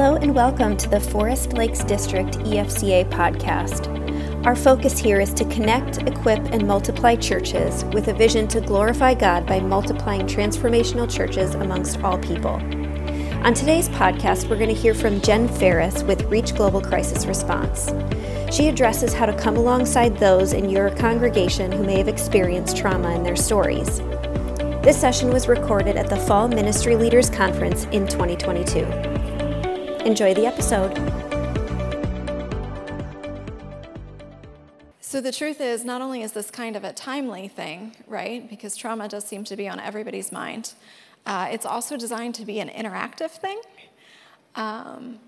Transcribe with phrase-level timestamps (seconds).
[0.00, 3.86] Hello and welcome to the Forest Lakes District EFCA podcast.
[4.46, 9.12] Our focus here is to connect, equip, and multiply churches with a vision to glorify
[9.12, 12.52] God by multiplying transformational churches amongst all people.
[13.44, 17.92] On today's podcast, we're going to hear from Jen Ferris with Reach Global Crisis Response.
[18.50, 23.14] She addresses how to come alongside those in your congregation who may have experienced trauma
[23.14, 23.98] in their stories.
[24.82, 29.29] This session was recorded at the Fall Ministry Leaders Conference in 2022.
[30.04, 30.96] Enjoy the episode.
[35.02, 38.76] So, the truth is, not only is this kind of a timely thing, right, because
[38.76, 40.72] trauma does seem to be on everybody's mind,
[41.26, 43.60] uh, it's also designed to be an interactive thing.
[44.56, 45.18] Um,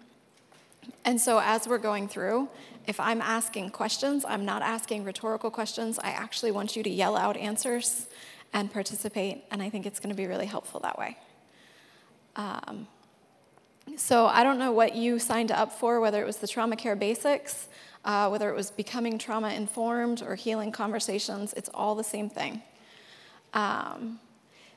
[1.05, 2.49] and so, as we're going through,
[2.87, 5.99] if I'm asking questions, I'm not asking rhetorical questions.
[5.99, 8.07] I actually want you to yell out answers
[8.55, 11.19] and participate, and I think it's going to be really helpful that way.
[12.37, 12.87] Um,
[13.97, 16.97] so, I don't know what you signed up for, whether it was the trauma care
[16.97, 17.69] basics
[18.05, 22.63] uh, whether it was becoming trauma informed or healing conversations, it's all the same thing.
[23.55, 24.19] Um,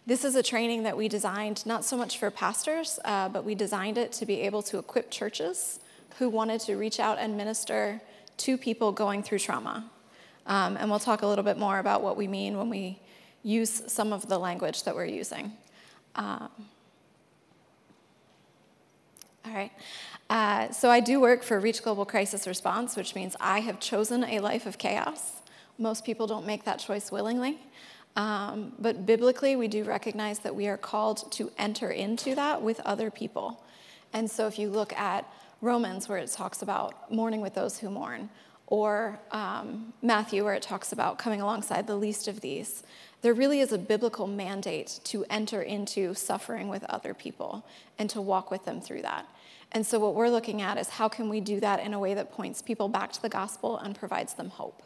[0.06, 3.56] this is a training that we designed not so much for pastors, uh, but we
[3.56, 5.80] designed it to be able to equip churches
[6.20, 8.00] who wanted to reach out and minister
[8.38, 9.90] to people going through trauma.
[10.46, 13.00] Um, and we'll talk a little bit more about what we mean when we
[13.42, 15.54] use some of the language that we're using.
[16.16, 16.50] Um,
[19.46, 19.72] all right.
[20.30, 24.24] Uh, so I do work for Reach Global Crisis Response, which means I have chosen
[24.24, 25.42] a life of chaos.
[25.78, 27.60] Most people don't make that choice willingly.
[28.16, 32.80] Um, but biblically, we do recognize that we are called to enter into that with
[32.82, 33.62] other people.
[34.14, 35.30] And so if you look at
[35.62, 38.30] Romans, where it talks about mourning with those who mourn,
[38.68, 42.84] or um, Matthew, where it talks about coming alongside the least of these,
[43.22, 47.66] there really is a biblical mandate to enter into suffering with other people
[48.00, 49.28] and to walk with them through that.
[49.76, 52.14] And so, what we're looking at is how can we do that in a way
[52.14, 54.82] that points people back to the gospel and provides them hope.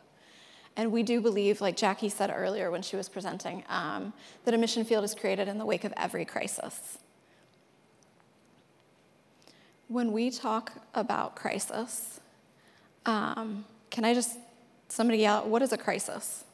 [0.75, 4.13] And we do believe, like Jackie said earlier when she was presenting, um,
[4.45, 6.97] that a mission field is created in the wake of every crisis.
[9.89, 12.19] When we talk about crisis,
[13.05, 14.39] um, can I just,
[14.87, 16.45] somebody yell, what is a crisis?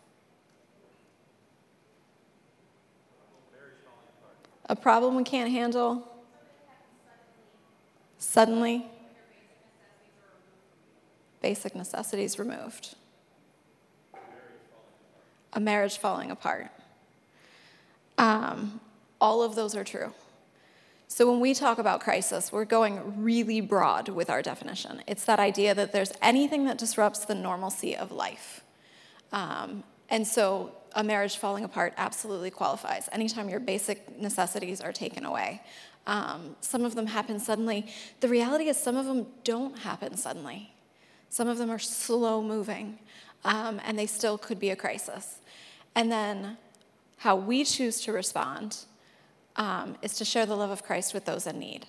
[4.68, 6.15] A problem we can't handle,
[8.28, 8.84] Suddenly,
[11.42, 12.96] basic necessities removed.
[15.54, 16.72] A marriage falling apart.
[18.18, 18.82] Um,
[19.22, 20.12] all of those are true.
[21.08, 25.04] So when we talk about crisis, we're going really broad with our definition.
[25.08, 28.64] It's that idea that there's anything that disrupts the normalcy of life.
[29.32, 33.08] Um, and so a marriage falling apart absolutely qualifies.
[33.12, 35.62] Anytime your basic necessities are taken away,
[36.08, 37.88] um, some of them happen suddenly.
[38.20, 40.74] The reality is, some of them don't happen suddenly.
[41.30, 43.00] Some of them are slow moving,
[43.44, 45.40] um, and they still could be a crisis.
[45.96, 46.58] And then,
[47.18, 48.78] how we choose to respond
[49.56, 51.88] um, is to share the love of Christ with those in need.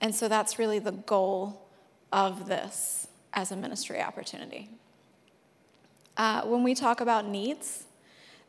[0.00, 1.66] And so, that's really the goal
[2.12, 4.70] of this as a ministry opportunity.
[6.16, 7.84] Uh, when we talk about needs,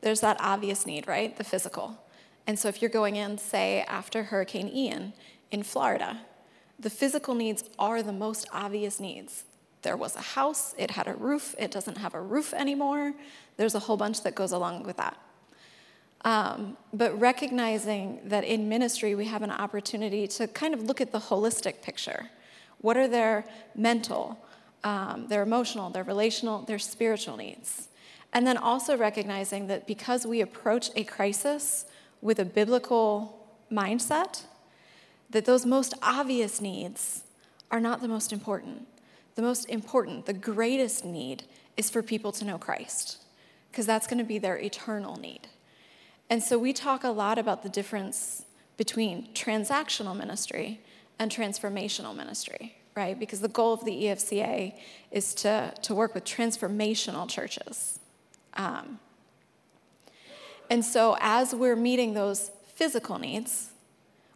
[0.01, 1.35] there's that obvious need, right?
[1.35, 1.97] The physical.
[2.49, 5.13] And so, if you're going in, say, after Hurricane Ian
[5.51, 6.21] in Florida,
[6.79, 9.43] the physical needs are the most obvious needs.
[9.83, 13.13] There was a house, it had a roof, it doesn't have a roof anymore.
[13.57, 15.15] There's a whole bunch that goes along with that.
[16.25, 21.11] Um, but recognizing that in ministry we have an opportunity to kind of look at
[21.11, 22.31] the holistic picture.
[22.81, 23.45] What are their
[23.75, 24.43] mental,
[24.83, 27.89] um, their emotional, their relational, their spiritual needs?
[28.33, 31.85] And then also recognizing that because we approach a crisis
[32.21, 34.43] with a biblical mindset
[35.29, 37.23] that those most obvious needs
[37.71, 38.87] are not the most important.
[39.35, 41.43] The most important, the greatest need
[41.77, 43.19] is for people to know Christ,
[43.71, 45.47] because that's going to be their eternal need.
[46.29, 48.45] And so we talk a lot about the difference
[48.77, 50.81] between transactional ministry
[51.17, 53.19] and transformational ministry, right?
[53.19, 54.73] Because the goal of the EFCA
[55.11, 57.99] is to, to work with transformational churches.
[58.53, 58.99] Um,
[60.69, 63.71] and so, as we're meeting those physical needs,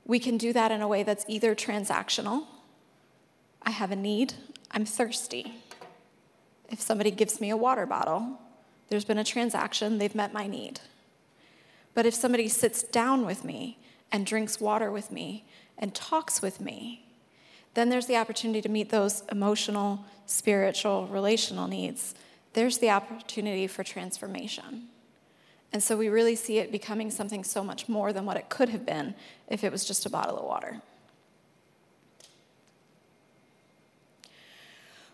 [0.05, 2.47] we can do that in a way that's either transactional
[3.65, 4.33] I have a need,
[4.71, 5.53] I'm thirsty.
[6.69, 8.39] If somebody gives me a water bottle,
[8.89, 10.81] there's been a transaction, they've met my need.
[11.93, 13.79] But if somebody sits down with me
[14.11, 15.45] and drinks water with me
[15.77, 17.05] and talks with me,
[17.73, 22.13] then there's the opportunity to meet those emotional, spiritual, relational needs.
[22.53, 24.89] There's the opportunity for transformation.
[25.73, 28.69] And so we really see it becoming something so much more than what it could
[28.69, 29.15] have been
[29.47, 30.81] if it was just a bottle of water.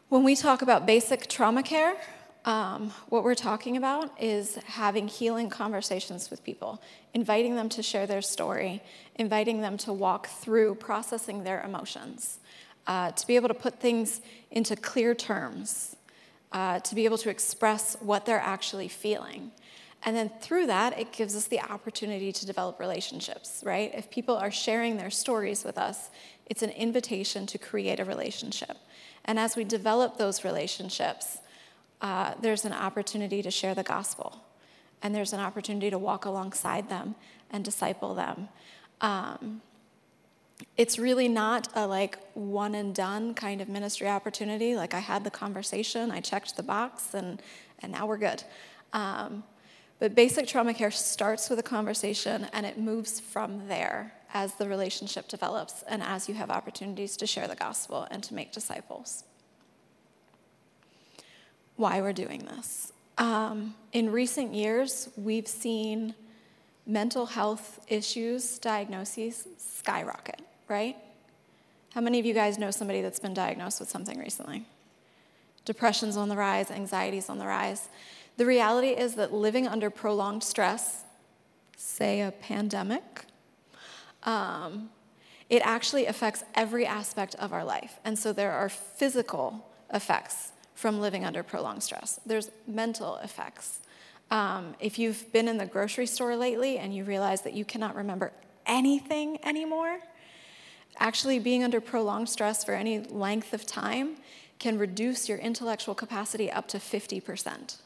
[0.10, 1.96] When we talk about basic trauma care,
[2.44, 6.82] um, what we're talking about is having healing conversations with people,
[7.14, 8.82] inviting them to share their story,
[9.16, 12.40] inviting them to walk through processing their emotions,
[12.88, 14.20] uh, to be able to put things
[14.52, 15.96] into clear terms,
[16.52, 19.52] uh, to be able to express what they're actually feeling.
[20.04, 23.92] And then through that, it gives us the opportunity to develop relationships, right?
[23.94, 26.10] If people are sharing their stories with us,
[26.46, 28.78] it's an invitation to create a relationship.
[29.26, 31.40] And as we develop those relationships,
[32.02, 34.42] uh, there's an opportunity to share the gospel,
[35.02, 37.16] and there's an opportunity to walk alongside them
[37.52, 38.48] and disciple them.
[39.02, 39.62] Um,
[40.78, 44.76] it's really not a like one and done kind of ministry opportunity.
[44.76, 47.42] Like I had the conversation, I checked the box, and
[47.82, 48.44] and now we're good.
[48.92, 49.44] Um,
[50.00, 54.68] but basic trauma care starts with a conversation and it moves from there as the
[54.68, 59.24] relationship develops and as you have opportunities to share the gospel and to make disciples.
[61.76, 62.94] Why we're doing this.
[63.18, 66.16] Um, in recent years, we've seen
[66.86, 70.96] mental health issues, diagnoses skyrocket, right?
[71.94, 74.66] How many of you guys know somebody that's been diagnosed with something recently?
[75.66, 77.90] Depression's on the rise, anxiety's on the rise.
[78.38, 81.04] The reality is that living under prolonged stress,
[81.78, 83.26] say a pandemic,
[84.24, 84.90] um,
[85.50, 88.00] it actually affects every aspect of our life.
[88.06, 93.80] And so there are physical effects from living under prolonged stress, there's mental effects.
[94.32, 97.96] Um, if you've been in the grocery store lately and you realize that you cannot
[97.96, 98.32] remember
[98.66, 100.00] anything anymore,
[100.98, 104.16] actually being under prolonged stress for any length of time
[104.58, 107.78] can reduce your intellectual capacity up to 50%.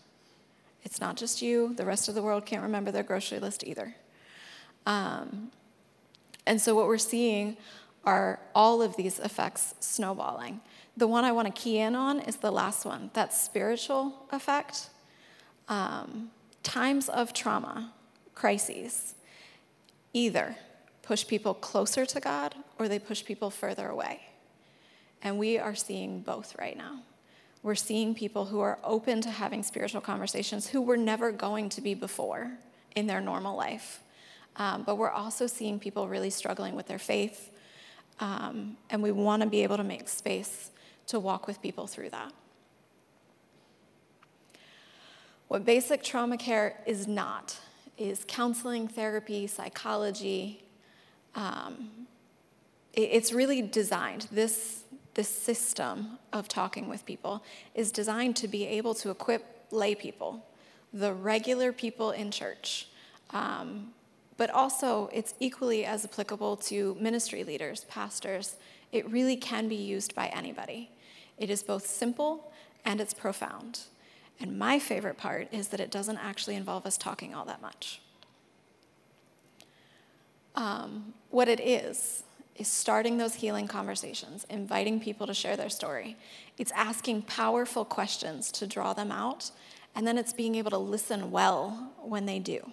[0.83, 3.95] It's not just you, the rest of the world can't remember their grocery list either.
[4.85, 5.51] Um,
[6.45, 7.57] and so, what we're seeing
[8.05, 10.59] are all of these effects snowballing.
[10.97, 14.89] The one I want to key in on is the last one that spiritual effect.
[15.69, 16.31] Um,
[16.61, 17.93] times of trauma,
[18.35, 19.15] crises,
[20.13, 20.55] either
[21.01, 24.21] push people closer to God or they push people further away.
[25.21, 26.99] And we are seeing both right now.
[27.63, 31.81] We're seeing people who are open to having spiritual conversations who were never going to
[31.81, 32.51] be before
[32.93, 34.01] in their normal life.
[34.57, 37.51] Um, but we're also seeing people really struggling with their faith.
[38.19, 40.71] Um, and we want to be able to make space
[41.07, 42.33] to walk with people through that.
[45.47, 47.57] What basic trauma care is not
[47.97, 50.63] is counseling, therapy, psychology.
[51.35, 52.07] Um,
[52.93, 54.27] it, it's really designed.
[54.31, 54.82] This
[55.13, 57.43] this system of talking with people
[57.75, 60.45] is designed to be able to equip lay people,
[60.91, 62.87] the regular people in church.
[63.31, 63.93] Um,
[64.37, 68.55] but also, it's equally as applicable to ministry leaders, pastors.
[68.91, 70.89] It really can be used by anybody.
[71.37, 72.51] It is both simple
[72.85, 73.81] and it's profound.
[74.39, 78.01] And my favorite part is that it doesn't actually involve us talking all that much.
[80.55, 82.23] Um, what it is,
[82.55, 86.15] is starting those healing conversations, inviting people to share their story.
[86.57, 89.51] It's asking powerful questions to draw them out,
[89.95, 92.71] and then it's being able to listen well when they do.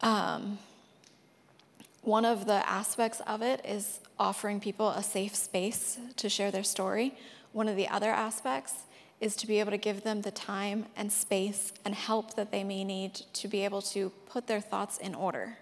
[0.00, 0.58] Um,
[2.02, 6.62] one of the aspects of it is offering people a safe space to share their
[6.62, 7.14] story.
[7.52, 8.74] One of the other aspects
[9.20, 12.62] is to be able to give them the time and space and help that they
[12.62, 15.56] may need to be able to put their thoughts in order.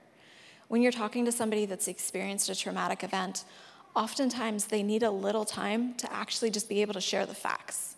[0.68, 3.44] When you're talking to somebody that's experienced a traumatic event,
[3.94, 7.96] oftentimes they need a little time to actually just be able to share the facts,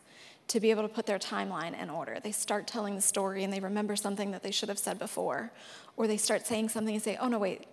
[0.48, 2.18] to be able to put their timeline in order.
[2.22, 5.52] They start telling the story and they remember something that they should have said before,
[5.96, 7.66] or they start saying something and say, oh no, wait,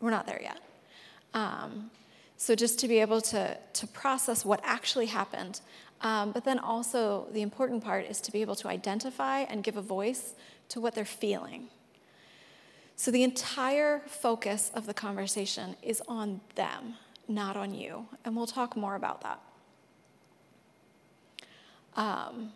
[0.00, 0.60] we're not there yet.
[1.32, 1.90] Um,
[2.36, 5.60] so just to be able to, to process what actually happened.
[6.02, 9.78] Um, but then also, the important part is to be able to identify and give
[9.78, 10.34] a voice
[10.68, 11.68] to what they're feeling.
[12.96, 16.94] So the entire focus of the conversation is on them,
[17.28, 18.06] not on you.
[18.24, 19.40] And we'll talk more about that.
[21.94, 22.52] Um,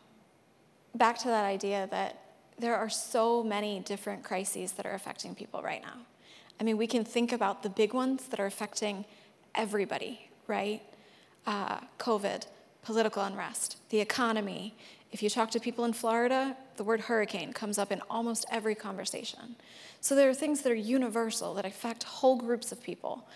[0.95, 2.23] back to that idea that
[2.59, 5.99] there are so many different crises that are affecting people right now.
[6.59, 9.05] I mean, we can think about the big ones that are affecting
[9.55, 10.83] everybody, right?
[11.47, 12.47] Uh, COVID,
[12.83, 14.75] political unrest, the economy.
[15.12, 18.75] If you talk to people in Florida, the word hurricane comes up in almost every
[18.75, 19.57] conversation.
[20.00, 23.26] So there are things that are universal that affect whole groups of people.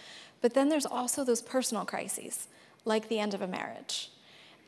[0.40, 2.46] But then there's also those personal crises,
[2.84, 4.10] like the end of a marriage.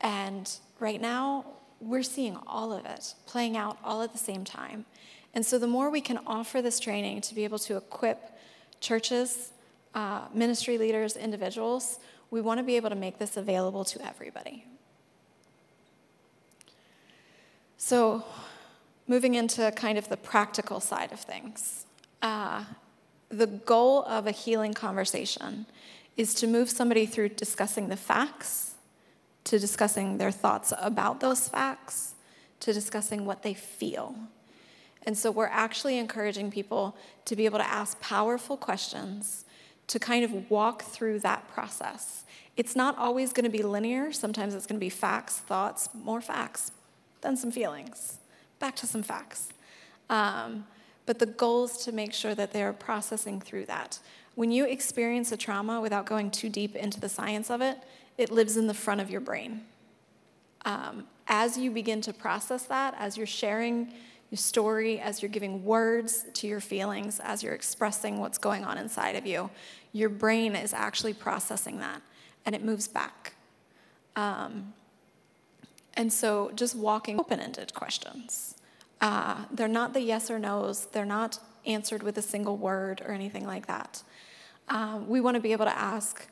[0.01, 1.45] And right now,
[1.79, 4.85] we're seeing all of it playing out all at the same time.
[5.33, 8.37] And so the more we can offer this training to be able to equip
[8.79, 9.51] churches,
[9.93, 11.99] uh, ministry leaders, individuals,
[12.31, 14.65] we want to be able to make this available to everybody.
[17.77, 18.23] So,
[19.07, 21.85] moving into kind of the practical side of things,
[22.21, 22.65] uh,
[23.29, 25.67] the goal of a healing conversation
[26.17, 28.73] is to move somebody through discussing the facts,
[29.43, 32.15] to discussing their thoughts about those facts,
[32.61, 34.15] to discussing what they feel.
[35.03, 39.45] And so we're actually encouraging people to be able to ask powerful questions
[39.85, 42.25] to kind of walk through that process.
[42.57, 44.11] It's not always going to be linear.
[44.11, 46.71] Sometimes it's going to be facts, thoughts, more facts,
[47.27, 48.19] then some feelings,
[48.59, 49.49] back to some facts.
[50.09, 50.65] Um,
[51.05, 53.99] but the goal is to make sure that they're processing through that.
[54.35, 57.77] When you experience a trauma without going too deep into the science of it,
[58.17, 59.65] it lives in the front of your brain.
[60.65, 63.93] Um, as you begin to process that, as you're sharing
[64.31, 68.77] your story, as you're giving words to your feelings, as you're expressing what's going on
[68.77, 69.49] inside of you,
[69.91, 72.01] your brain is actually processing that
[72.45, 73.35] and it moves back.
[74.15, 74.73] Um,
[75.97, 78.55] and so just walking open ended questions.
[79.01, 83.11] Uh, they're not the yes or no's, they're not answered with a single word or
[83.11, 84.03] anything like that.
[84.69, 86.27] Um, we want to be able to ask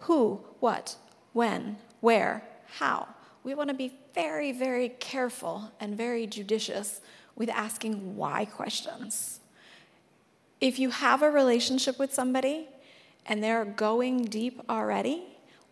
[0.00, 0.96] who, what,
[1.32, 2.46] when, where,
[2.78, 3.08] how.
[3.42, 7.00] We want to be very, very careful and very judicious
[7.36, 9.40] with asking why questions.
[10.60, 12.68] If you have a relationship with somebody
[13.24, 15.22] and they're going deep already,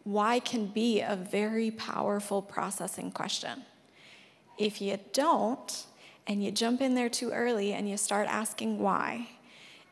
[0.09, 3.63] why can be a very powerful processing question.
[4.57, 5.85] If you don't,
[6.27, 9.29] and you jump in there too early and you start asking why,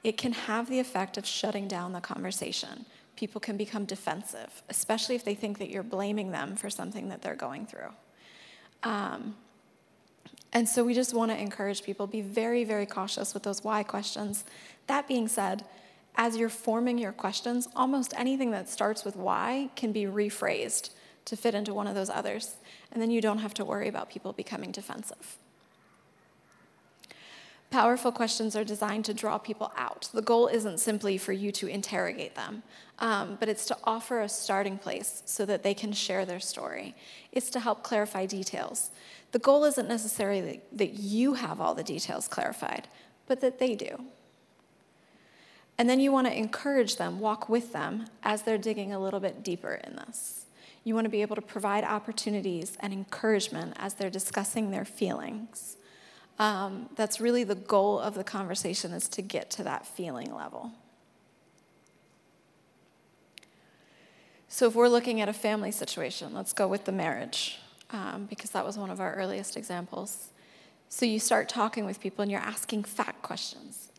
[0.03, 2.87] it can have the effect of shutting down the conversation.
[3.17, 7.21] People can become defensive, especially if they think that you're blaming them for something that
[7.21, 7.93] they're going through.
[8.83, 9.35] Um,
[10.53, 13.83] and so we just want to encourage people be very, very cautious with those why
[13.83, 14.45] questions.
[14.87, 15.65] That being said,
[16.17, 20.91] as you're forming your questions, almost anything that starts with why can be rephrased
[21.27, 22.57] to fit into one of those others.
[22.93, 25.39] And then you don't have to worry about people becoming defensive.
[27.71, 30.09] Powerful questions are designed to draw people out.
[30.15, 32.63] The goal isn't simply for you to interrogate them,
[33.01, 36.95] um, but it's to offer a starting place so that they can share their story.
[37.33, 38.91] It's to help clarify details.
[39.33, 42.87] The goal isn't necessarily that you have all the details clarified,
[43.27, 43.99] but that they do.
[45.79, 49.21] And then you want to encourage them, walk with them as they're digging a little
[49.21, 50.47] bit deeper in this.
[50.85, 55.77] You want to be able to provide opportunities and encouragement as they're discussing their feelings.
[56.39, 60.73] Um, that's really the goal of the conversation is to get to that feeling level.
[64.49, 67.59] So if we're looking at a family situation, let's go with the marriage,
[67.91, 70.29] um, because that was one of our earliest examples.
[70.89, 73.91] So you start talking with people and you're asking fact questions.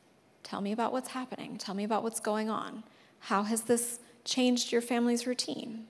[0.47, 1.57] Tell me about what's happening.
[1.57, 2.83] Tell me about what's going on.
[3.19, 5.87] How has this changed your family's routine?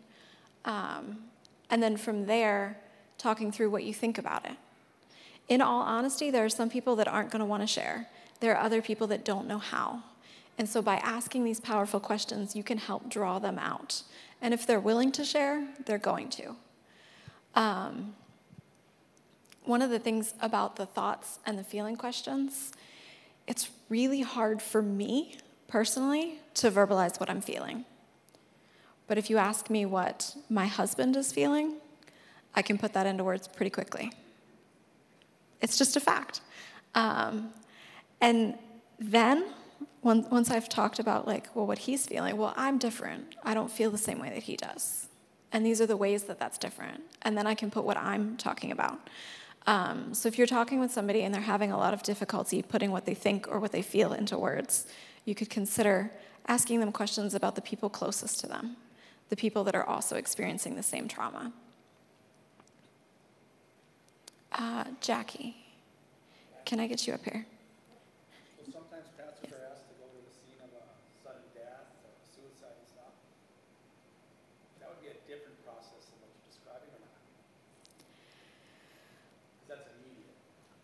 [0.65, 1.19] Um,
[1.69, 2.79] and then from there,
[3.19, 4.57] talking through what you think about it.
[5.47, 8.07] In all honesty, there are some people that aren't going to want to share.
[8.39, 10.01] There are other people that don't know how.
[10.57, 14.01] And so, by asking these powerful questions, you can help draw them out.
[14.41, 16.55] And if they're willing to share, they're going to.
[17.53, 18.15] Um,
[19.65, 22.71] one of the things about the thoughts and the feeling questions
[23.47, 25.37] it's really hard for me
[25.67, 27.85] personally to verbalize what I'm feeling.
[29.07, 31.75] But if you ask me what my husband is feeling,
[32.53, 34.11] I can put that into words pretty quickly.
[35.61, 36.41] It's just a fact.
[36.93, 37.51] Um,
[38.21, 38.57] and
[38.99, 39.45] then,
[40.01, 43.35] once I've talked about, like, well, what he's feeling, well, I'm different.
[43.43, 45.07] I don't feel the same way that he does.
[45.51, 47.01] And these are the ways that that's different.
[47.23, 48.99] And then I can put what I'm talking about.
[49.67, 52.89] Um, so if you're talking with somebody and they're having a lot of difficulty putting
[52.89, 54.87] what they think or what they feel into words,
[55.25, 56.11] you could consider
[56.47, 58.77] asking them questions about the people closest to them,
[59.27, 61.51] the people that are also experiencing the same trauma.
[64.53, 65.57] Uh, Jackie,
[66.65, 67.45] can I get you up here?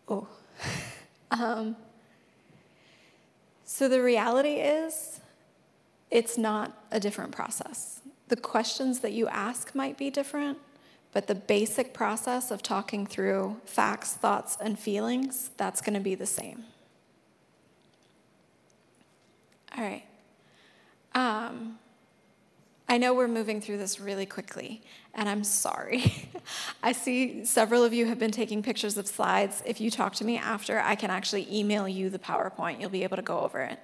[0.08, 0.28] Oh.
[1.30, 1.76] um,
[3.64, 5.20] so the reality is,
[6.10, 8.00] it's not a different process.
[8.28, 10.58] The questions that you ask might be different,
[11.12, 16.14] but the basic process of talking through facts, thoughts, and feelings, that's going to be
[16.14, 16.64] the same.
[19.76, 20.04] All right.
[21.14, 21.78] Um,
[22.88, 24.82] I know we're moving through this really quickly,
[25.14, 26.28] and I'm sorry.
[26.82, 29.62] I see several of you have been taking pictures of slides.
[29.64, 32.80] If you talk to me after, I can actually email you the PowerPoint.
[32.80, 33.78] You'll be able to go over it.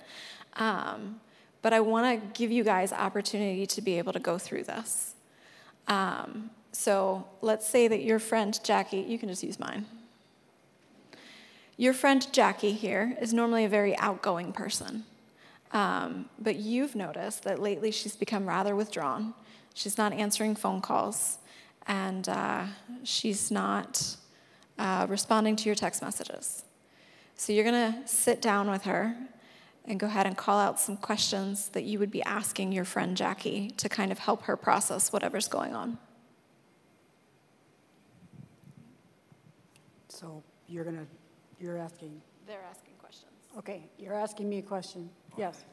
[0.57, 1.21] Um,
[1.62, 5.14] but I want to give you guys opportunity to be able to go through this.
[5.88, 9.87] Um, so let's say that your friend Jackie, you can just use mine.
[11.76, 15.04] Your friend Jackie here is normally a very outgoing person,
[15.73, 19.35] um, but you've noticed that lately she's become rather withdrawn.
[19.75, 21.39] She's not answering phone calls,
[21.87, 22.65] and uh,
[23.05, 24.17] she's not
[24.79, 26.65] uh, responding to your text messages.
[27.37, 29.17] So you're going to sit down with her
[29.85, 33.17] and go ahead and call out some questions that you would be asking your friend
[33.17, 35.99] Jackie to kind of help her process whatever's going on.
[40.09, 41.07] So you're gonna,
[41.59, 42.21] you're asking.
[43.59, 45.64] Okay, you're asking me a question, yes.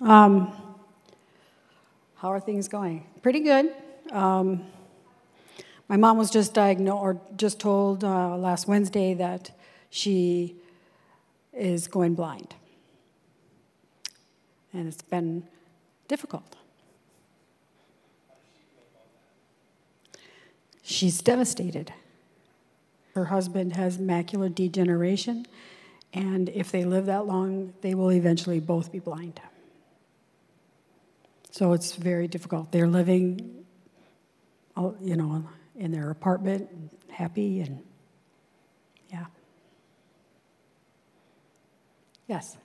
[0.00, 0.52] Um,
[2.16, 3.06] How are things going?
[3.22, 3.72] Pretty good.
[4.10, 4.64] Um,
[5.88, 9.50] My mom was just diagnosed, or just told uh, last Wednesday that
[9.90, 10.56] she
[11.52, 12.54] is going blind.
[14.72, 15.44] And it's been
[16.08, 16.56] difficult.
[20.82, 21.92] She's devastated.
[23.14, 25.46] Her husband has macular degeneration,
[26.14, 29.40] and if they live that long, they will eventually both be blind.
[31.50, 32.70] So it's very difficult.
[32.70, 33.64] They're living,
[34.76, 36.68] you know, in their apartment,
[37.10, 37.82] happy, and
[39.10, 39.26] yeah.
[42.28, 42.56] Yes.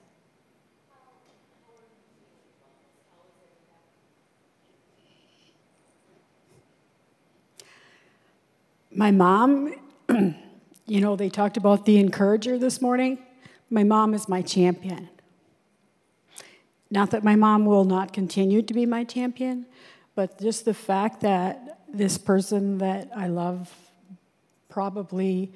[8.92, 9.74] My mom,
[10.86, 13.18] you know, they talked about the encourager this morning.
[13.70, 15.08] My mom is my champion.
[16.90, 19.66] Not that my mom will not continue to be my champion,
[20.16, 23.72] but just the fact that this person that I love
[24.68, 25.52] probably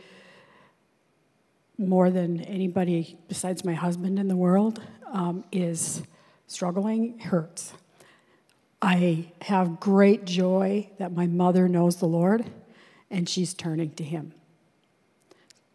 [1.76, 4.80] more than anybody besides my husband in the world
[5.12, 6.02] um, is
[6.46, 7.72] struggling hurts.
[8.80, 12.44] I have great joy that my mother knows the Lord
[13.10, 14.34] and she's turning to Him.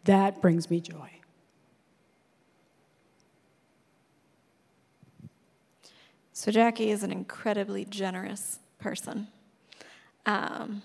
[0.04, 1.19] That brings me joy.
[6.40, 9.26] So, Jackie is an incredibly generous person
[10.24, 10.80] um,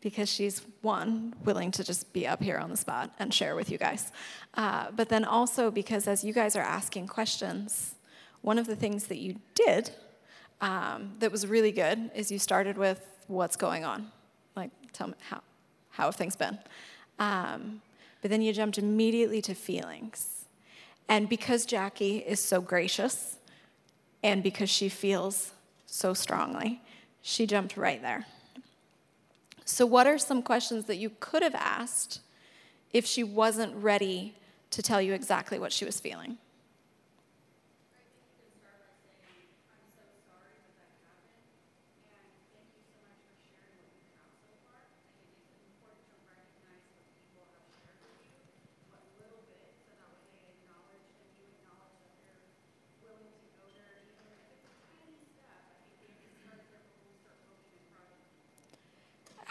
[0.00, 3.70] because she's, one, willing to just be up here on the spot and share with
[3.70, 4.10] you guys.
[4.54, 7.96] Uh, but then also because as you guys are asking questions,
[8.40, 9.90] one of the things that you did
[10.62, 14.10] um, that was really good is you started with what's going on.
[14.56, 15.42] Like, tell me how,
[15.90, 16.58] how have things been?
[17.18, 17.82] Um,
[18.22, 20.46] but then you jumped immediately to feelings.
[21.06, 23.36] And because Jackie is so gracious,
[24.22, 25.52] and because she feels
[25.86, 26.80] so strongly,
[27.20, 28.26] she jumped right there.
[29.64, 32.20] So, what are some questions that you could have asked
[32.92, 34.34] if she wasn't ready
[34.70, 36.38] to tell you exactly what she was feeling?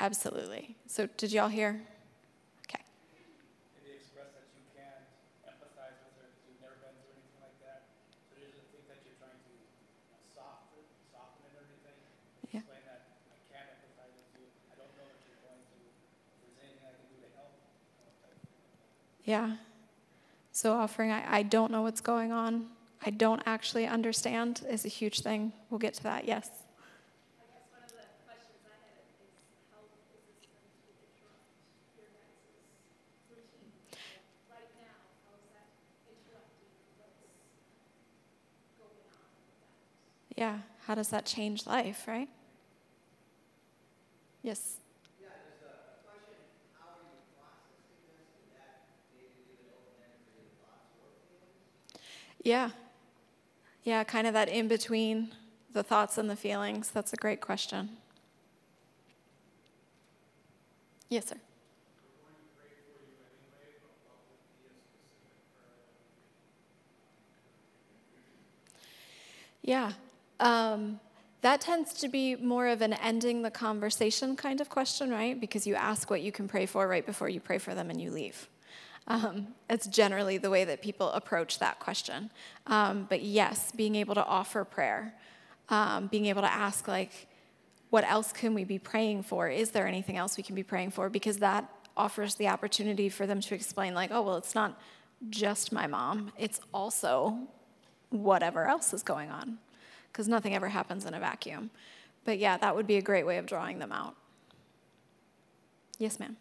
[0.02, 0.76] Absolutely.
[0.88, 1.78] So, did y'all hear?
[2.66, 2.82] Okay.
[3.78, 4.98] Maybe express that you can
[5.46, 7.86] empathize with her because you've never been through anything like that.
[8.26, 9.54] So there's a thing that you're trying to
[10.34, 10.82] soften,
[11.14, 12.02] soften it or anything.
[12.50, 12.66] Yeah.
[12.66, 14.46] Explain that I can empathize with you.
[14.74, 15.86] I don't know what you're going through.
[15.86, 17.54] If there's anything I can do to help.
[17.54, 18.58] you know, type thing.
[19.30, 19.48] Yeah.
[20.50, 22.74] So, offering, I, I don't know what's going on,
[23.06, 25.54] I don't actually understand is a huge thing.
[25.70, 26.50] We'll get to that, yes.
[40.42, 42.28] Yeah, how does that change life, right?
[44.44, 44.78] Yes.
[52.44, 52.70] Yeah.
[53.84, 55.34] Yeah, kind of that in between
[55.74, 56.90] the thoughts and the feelings.
[56.90, 57.98] That's a great question.
[61.10, 61.38] Yes, sir.
[69.62, 69.94] Yeah.
[70.42, 71.00] Um,
[71.42, 75.40] that tends to be more of an ending the conversation kind of question, right?
[75.40, 78.00] Because you ask what you can pray for right before you pray for them and
[78.00, 78.48] you leave.
[79.08, 82.30] Um, it's generally the way that people approach that question.
[82.68, 85.16] Um, but yes, being able to offer prayer,
[85.70, 87.28] um, being able to ask, like,
[87.90, 89.50] what else can we be praying for?
[89.50, 91.10] Is there anything else we can be praying for?
[91.10, 94.80] Because that offers the opportunity for them to explain, like, oh, well, it's not
[95.30, 97.38] just my mom, it's also
[98.10, 99.58] whatever else is going on,
[100.12, 101.70] because nothing ever happens in a vacuum.
[102.26, 104.16] But yeah, that would be a great way of drawing them out.
[105.98, 106.38] Yes, ma'am.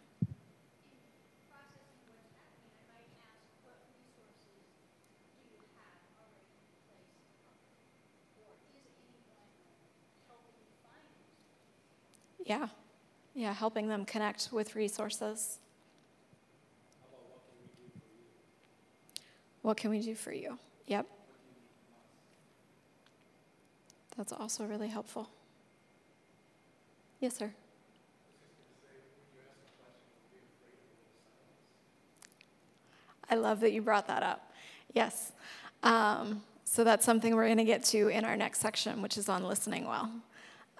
[12.45, 12.67] Yeah.
[13.33, 15.59] Yeah, helping them connect with resources.
[19.61, 20.57] What can we do for you?
[20.87, 21.07] Yep.
[24.21, 25.27] That's also really helpful.
[27.19, 27.51] Yes, sir.
[33.27, 34.53] I love that you brought that up.
[34.93, 35.31] Yes.
[35.81, 39.27] Um, so that's something we're going to get to in our next section, which is
[39.27, 40.11] on listening well.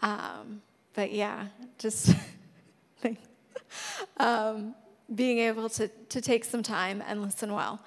[0.03, 0.61] Um,
[0.93, 1.47] but yeah,
[1.79, 2.13] just
[4.17, 4.75] um,
[5.15, 7.83] being able to, to take some time and listen well.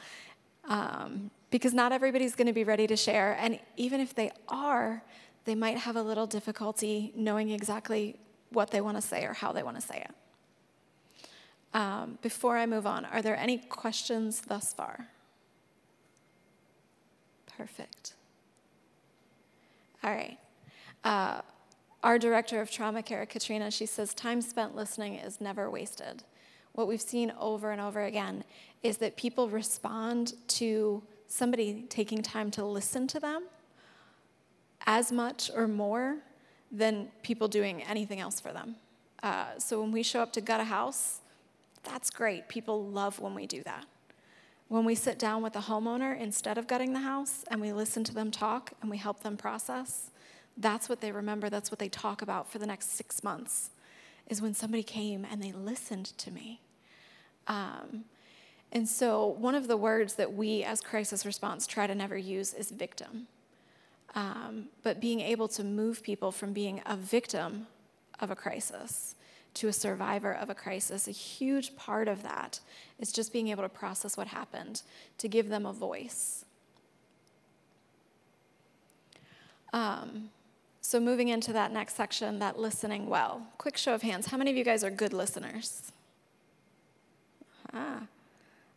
[0.64, 3.36] Um, because not everybody's going to be ready to share.
[3.38, 5.04] And even if they are,
[5.44, 8.16] they might have a little difficulty knowing exactly
[8.50, 10.14] what they want to say or how they want to say it.
[11.74, 15.08] Um, before I move on, are there any questions thus far?
[17.58, 18.14] Perfect.
[20.02, 20.38] All right.
[21.02, 21.40] Uh,
[22.02, 26.22] our director of trauma care, Katrina, she says time spent listening is never wasted.
[26.72, 28.44] What we've seen over and over again
[28.82, 33.44] is that people respond to somebody taking time to listen to them
[34.86, 36.18] as much or more
[36.70, 38.76] than people doing anything else for them.
[39.22, 41.20] Uh, so when we show up to gut a house,
[41.82, 42.48] that's great.
[42.48, 43.86] People love when we do that.
[44.68, 48.02] When we sit down with a homeowner instead of gutting the house and we listen
[48.04, 50.10] to them talk and we help them process,
[50.56, 51.50] that's what they remember.
[51.50, 53.70] That's what they talk about for the next six months,
[54.28, 56.60] is when somebody came and they listened to me.
[57.46, 58.04] Um,
[58.72, 62.54] and so, one of the words that we as crisis response try to never use
[62.54, 63.28] is victim.
[64.14, 67.66] Um, but being able to move people from being a victim
[68.20, 69.16] of a crisis
[69.54, 72.60] to a survivor of a crisis, a huge part of that
[72.98, 74.82] is just being able to process what happened,
[75.18, 76.44] to give them a voice.
[79.72, 80.30] Um,
[80.80, 83.46] so, moving into that next section, that listening well.
[83.58, 84.26] Quick show of hands.
[84.26, 85.92] How many of you guys are good listeners?
[87.72, 88.02] Ah,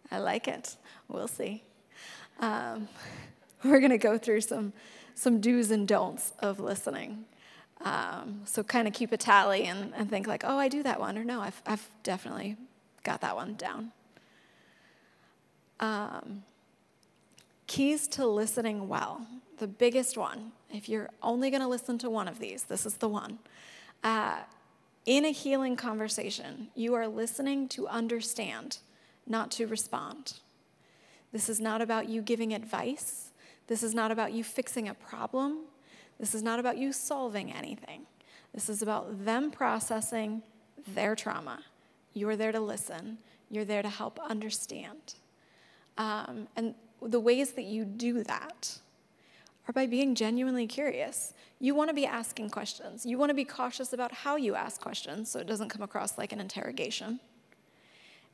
[0.09, 0.75] I like it.
[1.07, 1.63] We'll see.
[2.39, 2.87] Um,
[3.63, 4.73] we're going to go through some,
[5.17, 7.25] some do's and don'ts of listening.
[7.81, 10.99] Um, so kind of keep a tally and, and think like, oh, I do that
[10.99, 12.55] one, or no, I've, I've definitely
[13.03, 13.91] got that one down.
[15.79, 16.43] Um,
[17.65, 19.25] keys to listening well.
[19.57, 22.95] The biggest one, if you're only going to listen to one of these, this is
[22.95, 23.39] the one.
[24.03, 24.37] Uh,
[25.07, 28.77] in a healing conversation, you are listening to understand,
[29.25, 30.33] not to respond.
[31.31, 33.26] This is not about you giving advice.
[33.67, 35.65] This is not about you fixing a problem.
[36.19, 38.05] This is not about you solving anything.
[38.53, 40.41] This is about them processing
[40.93, 41.59] their trauma.
[42.13, 45.15] You're there to listen, you're there to help understand.
[45.97, 48.79] Um, and the ways that you do that
[49.67, 51.33] are by being genuinely curious.
[51.59, 53.05] You want to be asking questions.
[53.05, 56.17] You want to be cautious about how you ask questions so it doesn't come across
[56.17, 57.19] like an interrogation.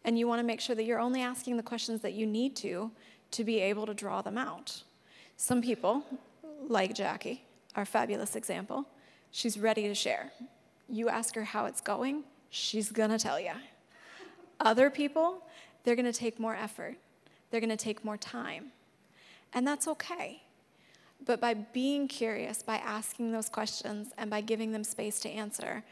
[0.06, 2.56] And you want to make sure that you're only asking the questions that you need
[2.58, 2.91] to
[3.32, 4.84] to be able to draw them out.
[5.38, 6.04] Some people,
[6.67, 7.43] like Jackie,
[7.76, 8.86] our fabulous example,
[9.32, 10.32] she's ready to share.
[10.88, 13.54] You ask her how it's going, she's gonna tell you.
[14.60, 15.43] Other people,
[15.84, 16.96] they're gonna take more effort,
[17.50, 18.72] they're gonna take more time.
[19.54, 20.43] And that's okay.
[21.26, 25.84] But by being curious, by asking those questions, and by giving them space to answer,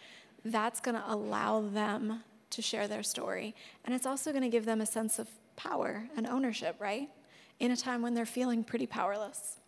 [0.44, 3.56] that's gonna allow them to share their story.
[3.86, 7.10] And it's also gonna give them a sense of power and ownership, right?
[7.62, 9.60] In a time when they're feeling pretty powerless.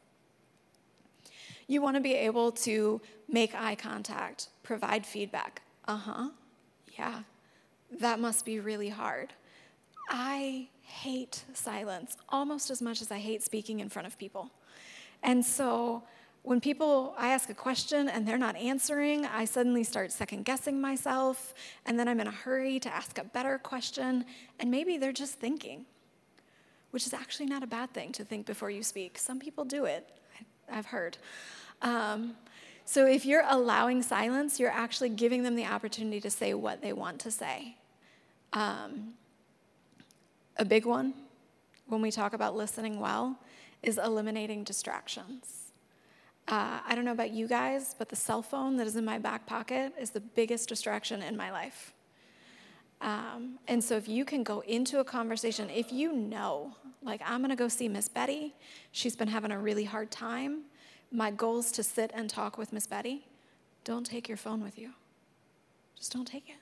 [1.68, 5.62] You want to be able to make eye contact, provide feedback.
[5.88, 6.30] Uh huh.
[6.98, 7.20] Yeah.
[8.00, 9.32] That must be really hard.
[10.10, 14.50] I hate silence almost as much as I hate speaking in front of people.
[15.22, 16.02] And so
[16.42, 20.82] when people, I ask a question and they're not answering, I suddenly start second guessing
[20.82, 21.54] myself,
[21.86, 24.26] and then I'm in a hurry to ask a better question,
[24.60, 25.86] and maybe they're just thinking,
[26.94, 29.18] which is actually not a bad thing to think before you speak.
[29.18, 30.08] Some people do it.
[30.72, 31.18] I've heard.
[31.82, 32.36] Um,
[32.86, 36.94] so if you're allowing silence, you're actually giving them the opportunity to say what they
[36.94, 37.78] want to say.
[38.54, 39.16] Um,
[40.58, 41.16] a big one,
[41.88, 43.40] when we talk about listening well,
[43.82, 45.72] is eliminating distractions.
[46.48, 49.18] Uh, I don't know about you guys, but the cell phone that is in my
[49.18, 51.93] back pocket is the biggest distraction in my life.
[53.04, 57.42] Um, and so if you can go into a conversation, if you know, like, I'm
[57.42, 58.56] going to go see Miss Betty,
[58.94, 60.62] she's been having a really hard time.
[61.12, 63.28] My goal is to sit and talk with Miss Betty.
[63.84, 64.92] Don't take your phone with you.
[65.98, 66.56] Just don't take it.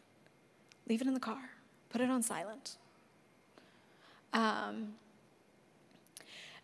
[0.90, 1.52] Leave it in the car.
[1.90, 2.78] Put it on silent.
[4.34, 4.94] Um,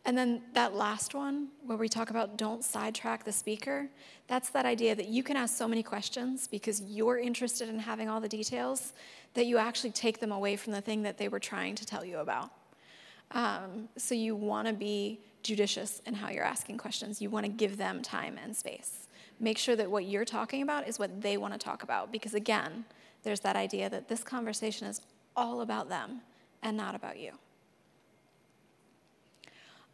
[0.08, 3.90] and then that last one, where we talk about don't sidetrack the speaker,
[4.28, 8.08] that's that idea that you can ask so many questions because you're interested in having
[8.08, 8.94] all the details
[9.34, 12.06] that you actually take them away from the thing that they were trying to tell
[12.06, 12.52] you about.
[13.32, 17.22] Um, so you want to be judicious in how you're asking questions.
[17.22, 19.10] You want to give them time and space.
[19.42, 22.34] Make sure that what you're talking about is what they want to talk about because,
[22.34, 22.86] again,
[23.24, 25.02] there's that idea that this conversation is
[25.36, 26.22] all about them
[26.64, 27.34] and not about you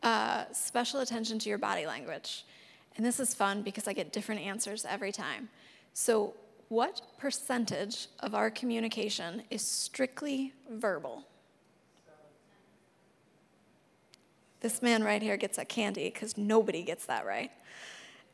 [0.04, 2.46] uh, special attention to your body language.
[2.96, 5.50] And this is fun because I get different answers every time.
[5.94, 6.34] So,
[6.70, 11.24] what percentage of our communication is strictly verbal?
[14.62, 17.52] This man right here gets a candy because nobody gets that right.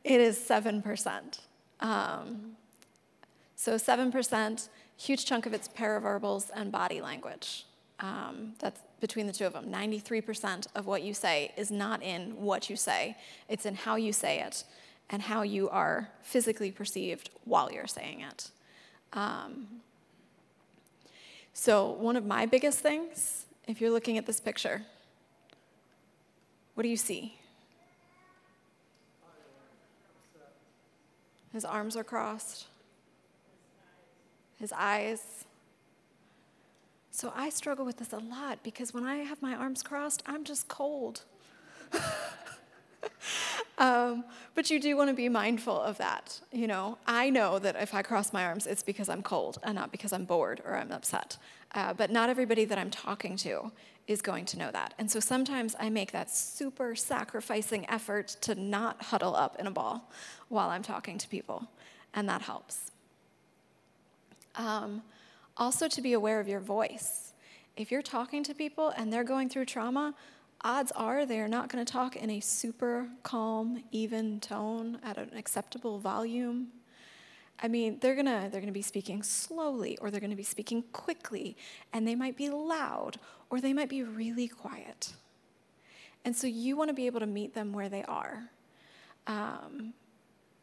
[0.04, 1.40] It is 7%.
[1.80, 2.52] Um,
[3.56, 7.66] so, 7%, huge chunk of it's paraverbals and body language.
[8.00, 9.66] Um, that's between the two of them.
[9.66, 13.16] 93% of what you say is not in what you say,
[13.48, 14.64] it's in how you say it
[15.10, 18.50] and how you are physically perceived while you're saying it.
[19.12, 19.66] Um,
[21.52, 24.82] so, one of my biggest things, if you're looking at this picture,
[26.74, 27.36] what do you see?
[31.52, 32.66] His arms are crossed,
[34.58, 35.44] his eyes.
[37.10, 40.44] So I struggle with this a lot because when I have my arms crossed, I'm
[40.44, 41.22] just cold.
[43.78, 46.40] um, but you do want to be mindful of that.
[46.52, 49.74] You know, I know that if I cross my arms, it's because I'm cold and
[49.74, 51.36] not because I'm bored or I'm upset.
[51.74, 53.72] Uh, but not everybody that I'm talking to
[54.06, 54.94] is going to know that.
[54.98, 59.70] And so sometimes I make that super sacrificing effort to not huddle up in a
[59.70, 60.10] ball
[60.48, 61.68] while I'm talking to people,
[62.12, 62.90] and that helps.
[64.56, 65.02] Um,
[65.60, 67.34] also, to be aware of your voice.
[67.76, 70.14] If you're talking to people and they're going through trauma,
[70.62, 75.30] odds are they're not going to talk in a super calm, even tone at an
[75.36, 76.68] acceptable volume.
[77.62, 81.58] I mean, they're gonna they're gonna be speaking slowly, or they're gonna be speaking quickly,
[81.92, 83.18] and they might be loud,
[83.50, 85.12] or they might be really quiet.
[86.24, 88.50] And so you want to be able to meet them where they are.
[89.26, 89.92] Um,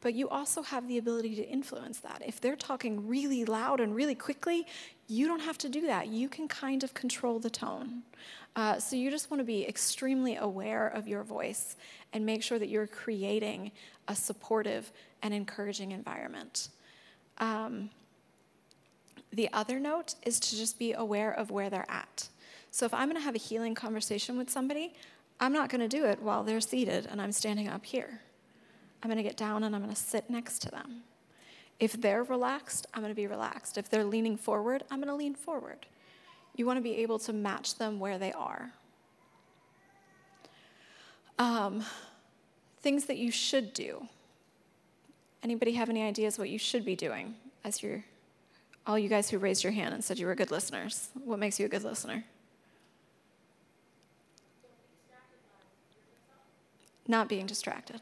[0.02, 2.22] but you also have the ability to influence that.
[2.26, 4.66] If they're talking really loud and really quickly,
[5.08, 6.08] you don't have to do that.
[6.08, 8.04] You can kind of control the tone.
[8.56, 11.76] Uh, so you just want to be extremely aware of your voice
[12.14, 13.72] and make sure that you're creating
[14.08, 16.70] a supportive and encouraging environment.
[17.38, 17.90] Um,
[19.32, 22.30] the other note is to just be aware of where they're at.
[22.72, 24.94] So if I'm going to have a healing conversation with somebody,
[25.40, 28.22] I'm not going to do it while they're seated and I'm standing up here.
[29.04, 31.04] I'm going to get down and I'm going to sit next to them.
[31.80, 33.78] If they're relaxed, I'm going to be relaxed.
[33.78, 35.86] If they're leaning forward, I'm going to lean forward.
[36.56, 38.72] You want to be able to match them where they are.
[41.38, 41.84] Um,
[42.82, 44.08] things that you should do.
[45.44, 48.04] Anybody have any ideas what you should be doing as you're,
[48.88, 51.10] all you guys who raised your hand and said you were good listeners?
[51.24, 52.24] What makes you a good listener?
[57.08, 58.02] Not being distracted.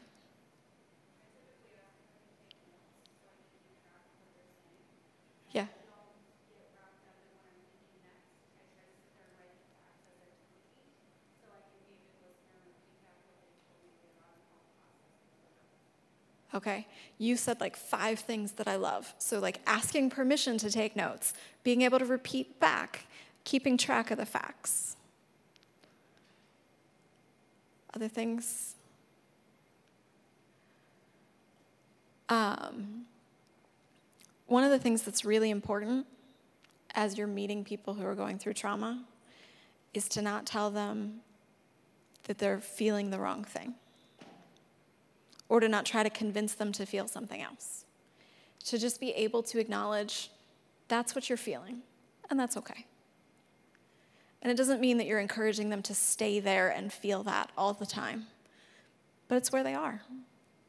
[5.52, 5.66] Yeah.
[16.56, 16.86] Okay,
[17.18, 19.12] you said like five things that I love.
[19.18, 23.06] So, like asking permission to take notes, being able to repeat back,
[23.44, 24.96] keeping track of the facts.
[27.94, 28.74] Other things?
[32.30, 33.04] Um,
[34.46, 36.06] one of the things that's really important
[36.94, 39.04] as you're meeting people who are going through trauma
[39.92, 41.20] is to not tell them
[42.24, 43.74] that they're feeling the wrong thing
[45.48, 47.84] or to not try to convince them to feel something else.
[48.66, 50.30] To just be able to acknowledge
[50.88, 51.82] that's what you're feeling,
[52.30, 52.86] and that's okay.
[54.42, 57.72] And it doesn't mean that you're encouraging them to stay there and feel that all
[57.72, 58.26] the time,
[59.28, 60.02] but it's where they are.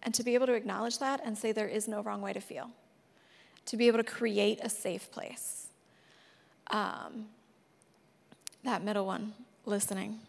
[0.04, 2.40] And to be able to acknowledge that and say there is no wrong way to
[2.40, 2.72] feel
[3.68, 5.68] to be able to create a safe place.
[6.72, 7.28] Um,
[8.64, 9.34] that middle one,
[9.66, 10.20] listening.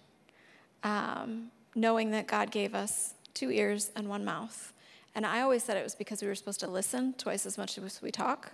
[0.83, 4.73] Um, knowing that God gave us two ears and one mouth.
[5.15, 7.79] And I always said it was because we were supposed to listen twice as much
[7.79, 8.53] as we talk,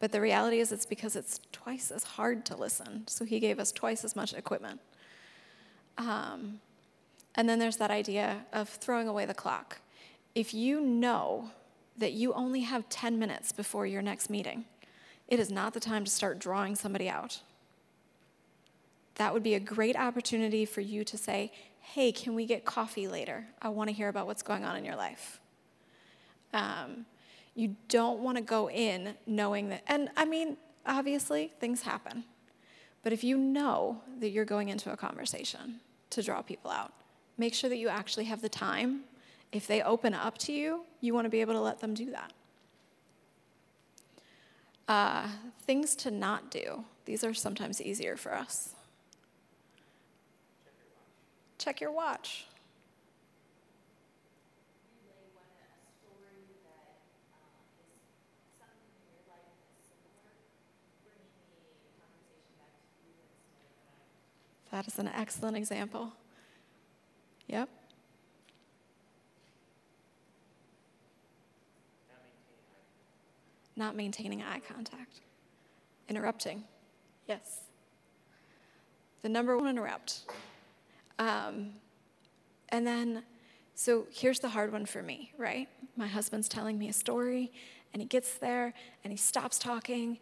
[0.00, 3.08] But the reality is, it's because it's twice as hard to listen.
[3.08, 4.80] So he gave us twice as much equipment.
[5.96, 6.60] Um,
[7.34, 9.80] and then there's that idea of throwing away the clock.
[10.36, 11.50] If you know
[11.96, 14.66] that you only have 10 minutes before your next meeting,
[15.26, 17.40] it is not the time to start drawing somebody out.
[19.16, 21.52] That would be a great opportunity for you to say,
[21.94, 23.46] hey, can we get coffee later?
[23.62, 25.40] I want to hear about what's going on in your life.
[26.52, 27.06] Um,
[27.54, 32.24] you don't want to go in knowing that, and I mean, obviously, things happen.
[33.02, 36.92] But if you know that you're going into a conversation to draw people out,
[37.38, 39.00] make sure that you actually have the time.
[39.50, 42.10] If they open up to you, you want to be able to let them do
[42.10, 42.32] that.
[44.86, 45.28] Uh,
[45.62, 46.84] things to not do.
[47.06, 48.74] These are sometimes easier for us.
[51.58, 52.46] Check your watch.
[64.70, 66.12] That is an excellent example.
[67.48, 67.68] Yep.
[73.74, 75.20] Not maintaining eye contact.
[76.08, 76.64] Interrupting.
[77.26, 77.60] Yes.
[79.22, 80.20] The number one interrupt.
[81.18, 81.70] Um,
[82.68, 83.22] and then,
[83.74, 85.68] so here's the hard one for me, right?
[85.96, 87.52] My husband's telling me a story,
[87.92, 90.18] and he gets there, and he stops talking,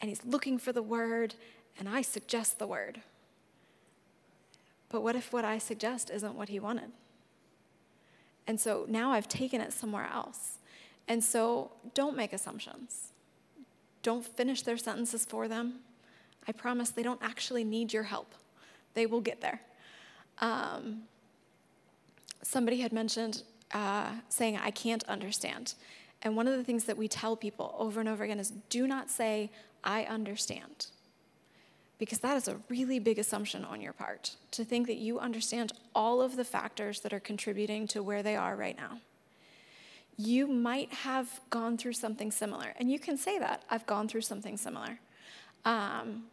[0.00, 1.34] and he's looking for the word,
[1.78, 3.00] and I suggest the word.
[4.88, 6.92] But what if what I suggest isn't what he wanted?
[8.46, 10.58] And so now I've taken it somewhere else.
[11.08, 13.12] And so don't make assumptions.
[14.02, 15.80] Don't finish their sentences for them.
[16.46, 18.34] I promise they don't actually need your help,
[18.94, 19.62] they will get there.
[20.40, 21.02] Um,
[22.42, 23.42] somebody had mentioned
[23.72, 25.74] uh, saying, I can't understand.
[26.22, 28.86] And one of the things that we tell people over and over again is do
[28.86, 29.50] not say,
[29.82, 30.86] I understand
[31.98, 35.72] because that is a really big assumption on your part to think that you understand
[35.94, 38.98] all of the factors that are contributing to where they are right now.
[40.16, 44.20] You might have gone through something similar, and you can say that I've gone through
[44.20, 44.98] something similar.
[45.64, 46.24] Um,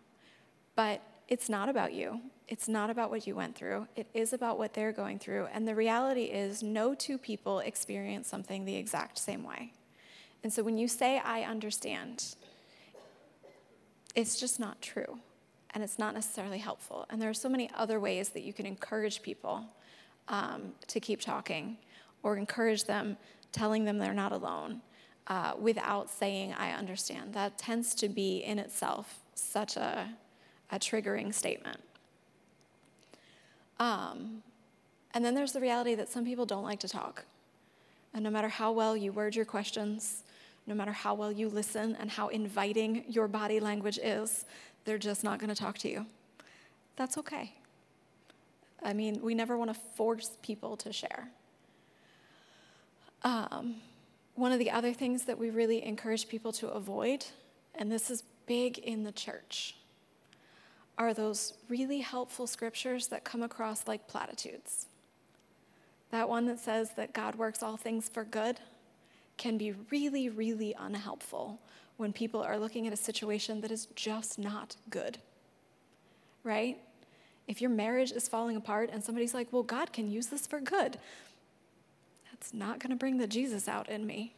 [0.75, 2.19] but it's not about you.
[2.51, 3.87] It's not about what you went through.
[3.95, 5.47] It is about what they're going through.
[5.53, 9.71] And the reality is, no two people experience something the exact same way.
[10.43, 12.35] And so when you say, I understand,
[14.15, 15.19] it's just not true
[15.73, 17.05] and it's not necessarily helpful.
[17.09, 19.63] And there are so many other ways that you can encourage people
[20.27, 21.77] um, to keep talking
[22.21, 23.15] or encourage them,
[23.53, 24.81] telling them they're not alone
[25.27, 27.33] uh, without saying, I understand.
[27.33, 30.09] That tends to be in itself such a,
[30.69, 31.77] a triggering statement.
[33.81, 34.43] Um,
[35.15, 37.25] and then there's the reality that some people don't like to talk.
[38.13, 40.23] And no matter how well you word your questions,
[40.67, 44.45] no matter how well you listen and how inviting your body language is,
[44.85, 46.05] they're just not going to talk to you.
[46.95, 47.55] That's okay.
[48.83, 51.29] I mean, we never want to force people to share.
[53.23, 53.77] Um,
[54.35, 57.25] one of the other things that we really encourage people to avoid,
[57.73, 59.75] and this is big in the church,
[60.97, 64.87] are those really helpful scriptures that come across like platitudes.
[66.11, 68.59] That one that says that God works all things for good
[69.37, 71.59] can be really, really unhelpful
[71.97, 75.17] when people are looking at a situation that is just not good,
[76.43, 76.77] right?
[77.47, 80.59] If your marriage is falling apart and somebody's like, well, God can use this for
[80.59, 80.97] good,
[82.31, 84.35] that's not going to bring the Jesus out in me.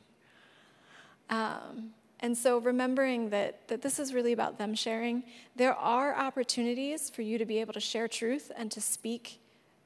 [1.30, 1.92] Um,
[2.24, 5.24] and so remembering that, that this is really about them sharing,
[5.58, 9.42] there are opportunities for you to be able to share truth and to speak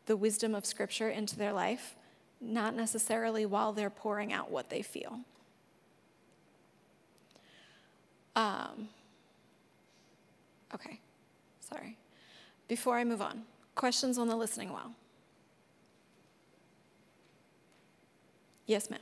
[0.06, 1.96] the wisdom of Scripture into their life,
[2.40, 5.22] not necessarily while they're pouring out what they feel.
[8.36, 8.90] Um,
[10.76, 11.00] okay,
[11.60, 11.98] sorry.
[12.68, 14.92] Before I move on, questions on the listening well?
[18.68, 19.00] Yes, ma'am.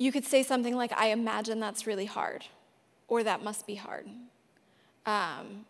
[0.00, 2.46] You could say something like, I imagine that's really hard,
[3.06, 4.08] or that must be hard.
[5.04, 5.66] Um,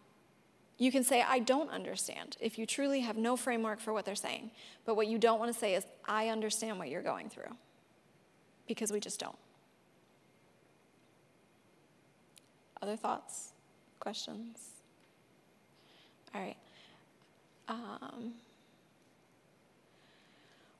[0.79, 4.15] you can say, I don't understand, if you truly have no framework for what they're
[4.15, 4.53] saying.
[4.85, 7.57] But what you don't want to say is, I understand what you're going through,
[8.69, 9.37] because we just don't.
[12.81, 13.49] Other thoughts?
[13.99, 14.59] Questions?
[16.33, 16.57] All right.
[17.67, 18.35] Um,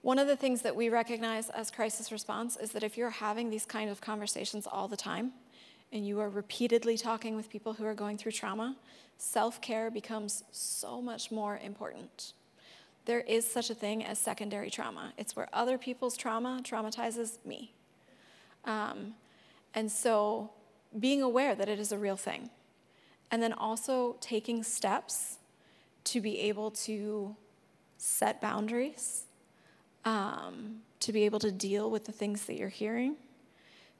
[0.03, 3.51] one of the things that we recognize as crisis response is that if you're having
[3.51, 5.33] these kind of conversations all the time,
[5.93, 8.77] and you are repeatedly talking with people who are going through trauma,
[9.19, 12.33] self care becomes so much more important.
[13.07, 15.13] there is such a thing as secondary trauma.
[15.17, 17.73] It's where other people's trauma traumatizes me.
[18.65, 19.15] Um,
[19.75, 20.51] and so
[20.99, 22.51] being aware that it is a real thing.
[23.31, 25.39] And then also taking steps
[26.05, 27.35] to be able to
[27.97, 29.25] set boundaries,
[30.05, 33.17] um, to be able to deal with the things that you're hearing.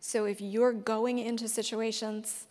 [0.01, 2.47] So if you're going into situations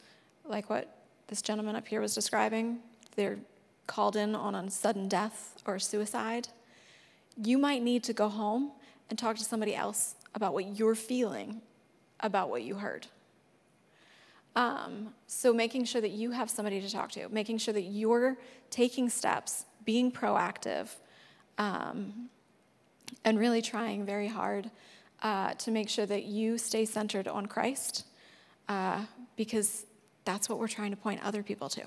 [0.46, 0.98] like what
[1.28, 2.80] this gentleman up here was describing,
[3.16, 3.40] they're
[3.88, 6.48] called in on a sudden death or suicide,
[7.44, 8.72] you might need to go home
[9.10, 11.62] and talk to somebody else about what you're feeling
[12.20, 13.08] about what you heard.
[14.56, 18.38] Um, so, making sure that you have somebody to talk to, making sure that you're
[18.70, 20.90] taking steps, being proactive,
[21.58, 22.30] um,
[23.24, 24.70] and really trying very hard
[25.22, 28.06] uh, to make sure that you stay centered on Christ,
[28.68, 29.06] uh,
[29.36, 29.86] because
[30.26, 31.82] that's what we're trying to point other people to.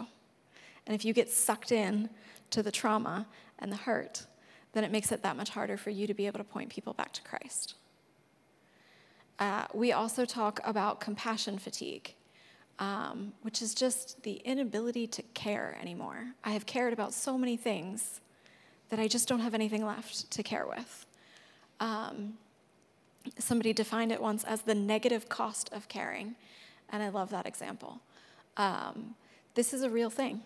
[0.86, 2.10] And if you get sucked in
[2.50, 3.26] to the trauma
[3.58, 4.26] and the hurt,
[4.72, 6.92] then it makes it that much harder for you to be able to point people
[6.92, 7.74] back to Christ.
[9.38, 12.14] Uh, we also talk about compassion fatigue,
[12.78, 16.26] um, which is just the inability to care anymore.
[16.44, 18.20] I have cared about so many things
[18.88, 21.06] that I just don't have anything left to care with.
[21.82, 22.34] Um,
[23.40, 26.36] somebody defined it once as the negative cost of caring,
[26.90, 28.00] and I love that example.
[28.56, 29.16] Um,
[29.56, 30.42] this is a real thing.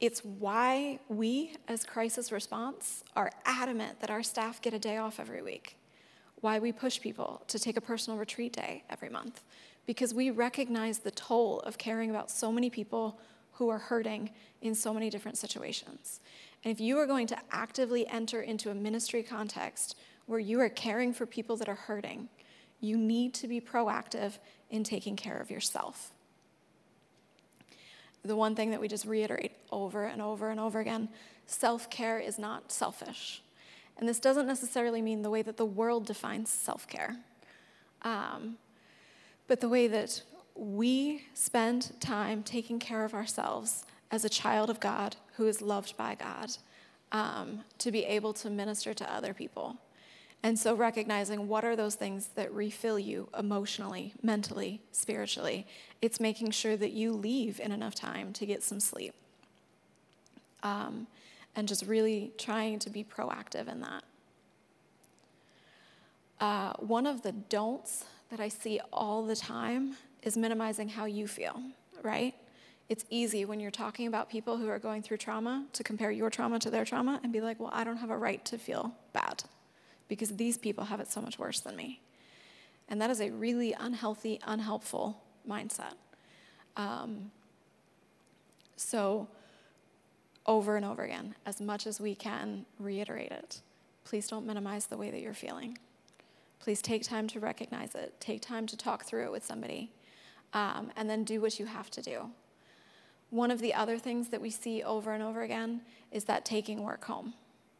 [0.00, 5.18] It's why we, as crisis response, are adamant that our staff get a day off
[5.18, 5.76] every week.
[6.40, 9.42] Why we push people to take a personal retreat day every month.
[9.86, 13.18] Because we recognize the toll of caring about so many people
[13.54, 14.30] who are hurting
[14.62, 16.20] in so many different situations.
[16.66, 19.94] And if you are going to actively enter into a ministry context
[20.26, 22.28] where you are caring for people that are hurting,
[22.80, 24.38] you need to be proactive
[24.68, 26.10] in taking care of yourself
[28.26, 31.08] the one thing that we just reiterate over and over and over again
[31.46, 33.42] self care is not selfish.
[33.98, 37.16] And this doesn't necessarily mean the way that the world defines self care,
[38.02, 38.56] um,
[39.46, 40.22] but the way that
[40.54, 45.96] we spend time taking care of ourselves as a child of God who is loved
[45.96, 46.50] by God
[47.12, 49.76] um, to be able to minister to other people.
[50.42, 55.66] And so, recognizing what are those things that refill you emotionally, mentally, spiritually,
[56.02, 59.14] it's making sure that you leave in enough time to get some sleep.
[60.62, 61.06] Um,
[61.54, 64.04] and just really trying to be proactive in that.
[66.38, 71.26] Uh, one of the don'ts that I see all the time is minimizing how you
[71.26, 71.62] feel,
[72.02, 72.34] right?
[72.88, 76.30] It's easy when you're talking about people who are going through trauma to compare your
[76.30, 78.94] trauma to their trauma and be like, well, I don't have a right to feel
[79.12, 79.42] bad
[80.08, 82.00] because these people have it so much worse than me.
[82.88, 85.94] And that is a really unhealthy, unhelpful mindset.
[86.76, 87.32] Um,
[88.76, 89.28] so,
[90.44, 93.60] over and over again, as much as we can, reiterate it.
[94.04, 95.76] Please don't minimize the way that you're feeling.
[96.60, 99.90] Please take time to recognize it, take time to talk through it with somebody,
[100.52, 102.30] um, and then do what you have to do.
[103.30, 106.82] One of the other things that we see over and over again is that taking
[106.82, 107.34] work home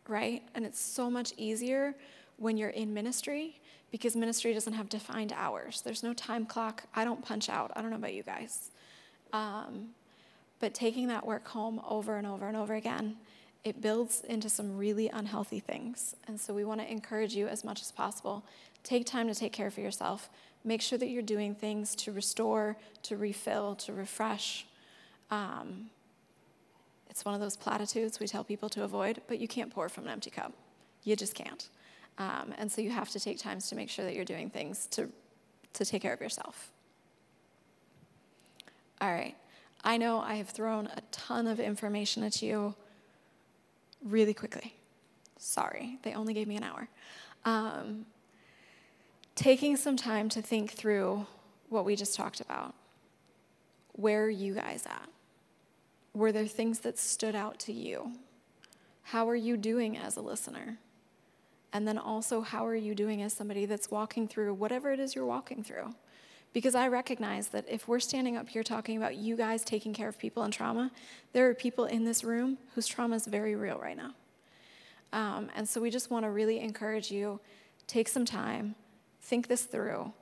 [0.08, 0.42] right?
[0.54, 1.94] And it's so much easier
[2.36, 5.82] when you're in ministry because ministry doesn't have defined hours.
[5.82, 6.84] There's no time clock.
[6.94, 7.72] I don't punch out.
[7.76, 8.70] I don't know about you guys.
[9.32, 9.88] Um,
[10.60, 13.16] but taking that work home over and over and over again,
[13.64, 16.14] it builds into some really unhealthy things.
[16.28, 18.44] And so we want to encourage you as much as possible.
[18.82, 20.30] Take time to take care of yourself.
[20.64, 24.66] Make sure that you're doing things to restore, to refill, to refresh.
[25.30, 25.90] Um,
[27.10, 30.04] it's one of those platitudes we tell people to avoid, but you can't pour from
[30.04, 30.52] an empty cup.
[31.04, 31.68] You just can't.
[32.18, 34.86] Um, and so you have to take times to make sure that you're doing things
[34.88, 35.08] to,
[35.74, 36.70] to take care of yourself.
[39.00, 39.36] All right.
[39.84, 42.74] I know I have thrown a ton of information at you
[44.04, 44.74] really quickly.
[45.38, 46.88] Sorry, they only gave me an hour.
[47.44, 48.06] Um,
[49.34, 51.26] taking some time to think through
[51.68, 52.74] what we just talked about.
[53.92, 55.08] Where are you guys at?
[56.16, 58.12] Were there things that stood out to you?
[59.02, 60.78] How are you doing as a listener?
[61.74, 65.14] And then also, how are you doing as somebody that's walking through whatever it is
[65.14, 65.94] you're walking through?
[66.54, 70.08] Because I recognize that if we're standing up here talking about you guys taking care
[70.08, 70.90] of people in trauma,
[71.34, 74.14] there are people in this room whose trauma is very real right now.
[75.12, 77.40] Um, and so we just want to really encourage you
[77.86, 78.74] take some time,
[79.20, 80.14] think this through.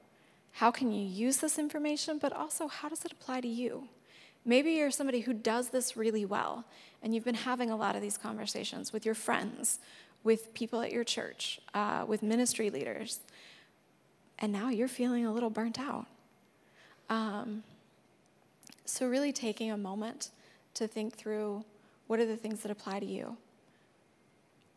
[0.50, 3.86] How can you use this information, but also how does it apply to you?
[4.44, 6.64] Maybe you're somebody who does this really well,
[7.02, 9.78] and you've been having a lot of these conversations with your friends,
[10.22, 13.20] with people at your church, uh, with ministry leaders,
[14.38, 16.06] and now you're feeling a little burnt out.
[17.08, 17.62] Um,
[18.84, 20.30] so, really taking a moment
[20.74, 21.64] to think through
[22.06, 23.36] what are the things that apply to you?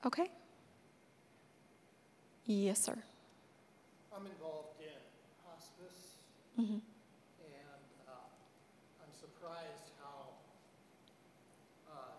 [0.05, 0.29] Okay.
[2.45, 2.97] Yes, sir.
[4.15, 4.97] I'm involved in
[5.45, 6.17] hospice,
[6.57, 6.81] Mhm.
[6.81, 6.81] and
[8.07, 8.11] uh,
[9.03, 10.33] I'm surprised how
[11.87, 12.17] uh,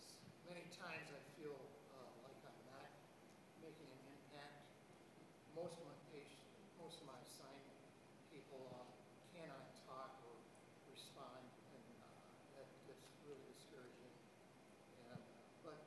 [0.00, 1.54] s- many times I feel
[1.94, 2.88] uh, like I'm not
[3.62, 4.68] making an impact.
[5.54, 6.46] Most of my patients,
[6.78, 7.78] most of my assignment
[8.32, 8.84] people uh,
[9.34, 10.36] cannot talk or
[10.90, 11.42] respond,
[11.74, 12.06] and uh,
[12.58, 14.12] that gets really discouraging.
[15.10, 15.18] And, uh,
[15.64, 15.78] but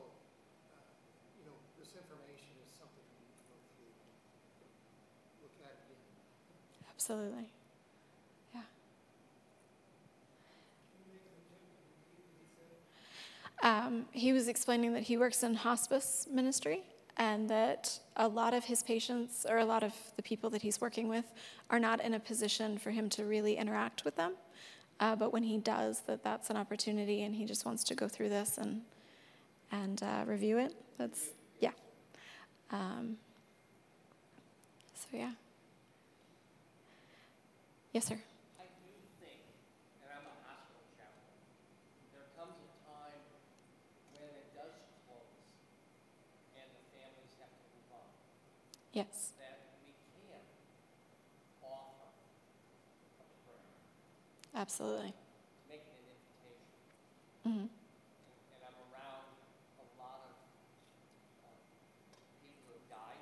[0.70, 0.82] uh,
[1.38, 1.56] you know,
[1.90, 3.90] this information is something we need to go through
[5.42, 5.98] look at again.
[6.94, 7.50] Absolutely.
[8.54, 8.62] Yeah.
[13.62, 16.82] Um, he was explaining that he works in hospice ministry
[17.16, 20.80] and that a lot of his patients or a lot of the people that he's
[20.80, 21.24] working with
[21.70, 24.34] are not in a position for him to really interact with them.
[25.00, 28.06] Uh, but when he does, that that's an opportunity, and he just wants to go
[28.06, 28.82] through this and
[29.72, 30.74] and uh, review it.
[30.98, 31.30] That's.
[32.72, 33.16] Um,
[34.94, 35.32] so yeah.
[37.92, 38.14] Yes, sir.
[38.60, 39.42] I do think,
[39.98, 41.34] and I'm a hospital chaplain,
[42.14, 43.18] there comes a time
[44.14, 44.70] when it does
[45.10, 45.42] close
[46.54, 48.06] and the families have to move on,
[48.94, 49.34] Yes.
[49.42, 50.38] that we can
[51.66, 52.06] offer
[53.18, 53.66] a prayer,
[54.54, 55.10] Absolutely.
[55.66, 56.70] make it an invitation.
[57.42, 57.70] hmm And
[58.54, 59.26] and I'm around
[59.82, 60.34] a lot of
[61.42, 61.50] uh,
[62.38, 63.18] people who have died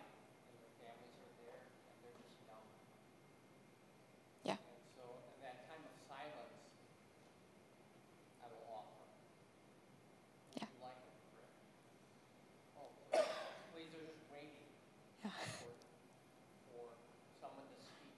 [0.53, 2.69] and their families are there and they're just numb.
[4.45, 4.61] Yeah.
[4.61, 6.59] And so, in that time of silence,
[8.43, 9.05] I will offer.
[10.57, 10.67] Yeah.
[10.67, 11.53] Would you like a prayer?
[12.81, 13.29] Oh, please,
[13.75, 14.67] please, they're just waiting
[15.23, 15.31] Yeah.
[15.61, 15.71] for,
[16.73, 16.83] for
[17.39, 18.17] someone to speak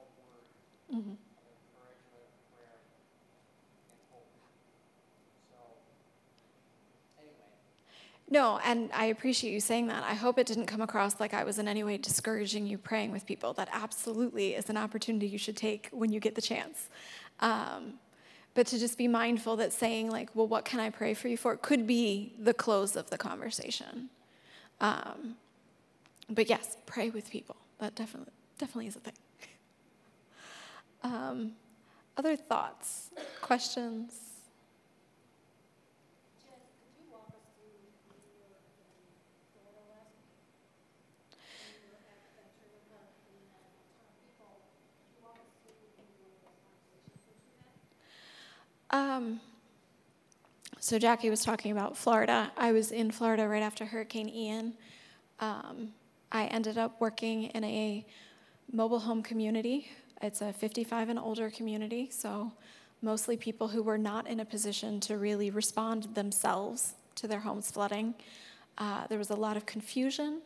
[0.00, 0.46] a word
[0.90, 2.78] hmm of encouragement, prayer,
[3.92, 4.30] and hope.
[5.50, 5.58] So,
[7.18, 7.52] anyway,
[8.32, 10.04] No, and I appreciate you saying that.
[10.04, 13.12] I hope it didn't come across like I was in any way discouraging you praying
[13.12, 13.52] with people.
[13.52, 16.88] That absolutely is an opportunity you should take when you get the chance.
[17.40, 17.98] Um,
[18.54, 21.36] but to just be mindful that saying, like, well, what can I pray for you
[21.36, 21.58] for?
[21.58, 24.08] could be the close of the conversation.
[24.80, 25.36] Um,
[26.30, 27.56] but yes, pray with people.
[27.80, 29.14] That definitely, definitely is a thing.
[31.04, 31.54] Um,
[32.16, 33.10] other thoughts,
[33.40, 34.31] questions?
[48.92, 49.40] Um,
[50.78, 52.52] so Jackie was talking about Florida.
[52.56, 54.74] I was in Florida right after Hurricane Ian.
[55.40, 55.94] Um,
[56.30, 58.04] I ended up working in a
[58.70, 59.88] mobile home community.
[60.20, 62.52] It's a 55 and older community, so
[63.00, 67.70] mostly people who were not in a position to really respond themselves to their homes
[67.70, 68.14] flooding.
[68.78, 70.42] Uh, there was a lot of confusion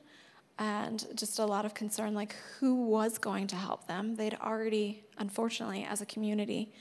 [0.59, 4.17] and just a lot of concern like who was going to help them.
[4.17, 6.73] They'd already, unfortunately, as a community,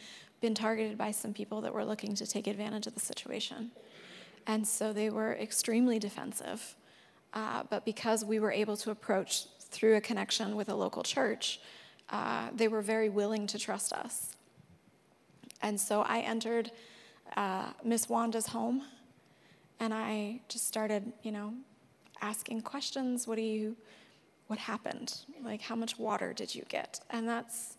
[0.45, 3.71] been targeted by some people that were looking to take advantage of the situation.
[4.45, 6.75] And so they were extremely defensive.
[7.33, 11.59] Uh, but because we were able to approach through a connection with a local church,
[12.11, 14.35] uh, they were very willing to trust us.
[15.63, 16.69] And so I entered
[17.35, 18.83] uh, Miss Wanda's home
[19.79, 21.55] and I just started, you know,
[22.21, 23.27] asking questions.
[23.27, 23.75] What do you,
[24.45, 25.15] what happened?
[25.43, 26.99] Like, how much water did you get?
[27.09, 27.77] And that's,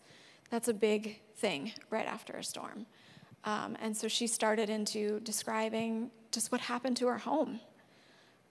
[0.49, 2.85] that's a big thing right after a storm.
[3.43, 7.59] Um, and so she started into describing just what happened to her home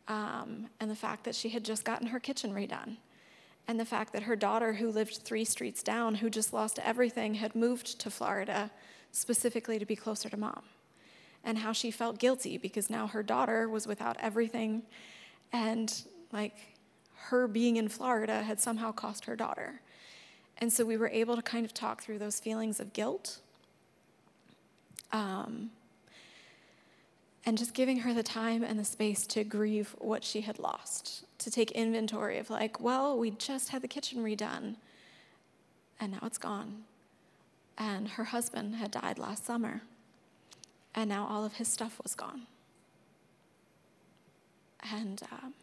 [0.08, 2.96] um, and the fact that she had just gotten her kitchen redone.
[3.68, 7.34] And the fact that her daughter, who lived three streets down, who just lost everything,
[7.34, 8.70] had moved to Florida
[9.10, 10.62] specifically to be closer to mom.
[11.42, 14.82] And how she felt guilty because now her daughter was without everything.
[15.52, 15.92] And
[16.32, 16.54] like
[17.14, 19.80] her being in Florida had somehow cost her daughter.
[20.58, 23.38] And so we were able to kind of talk through those feelings of guilt.
[25.12, 25.70] Um,
[27.44, 31.24] and just giving her the time and the space to grieve what she had lost,
[31.38, 34.74] to take inventory of, like, well, we just had the kitchen redone,
[36.00, 36.84] and now it's gone.
[37.78, 39.82] And her husband had died last summer,
[40.94, 42.42] and now all of his stuff was gone.
[44.92, 45.54] And um,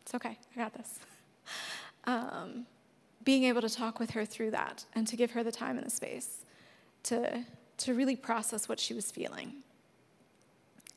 [0.00, 1.00] it's okay, I got this.
[2.08, 2.66] Um,
[3.26, 5.84] being able to talk with her through that and to give her the time and
[5.84, 6.44] the space
[7.02, 7.44] to,
[7.76, 9.52] to really process what she was feeling.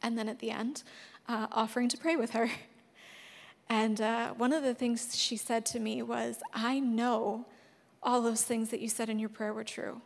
[0.04, 0.84] And then at the end,
[1.28, 2.50] uh, offering to pray with her.
[3.72, 7.46] And uh, one of the things she said to me was, I know
[8.02, 10.02] all those things that you said in your prayer were true.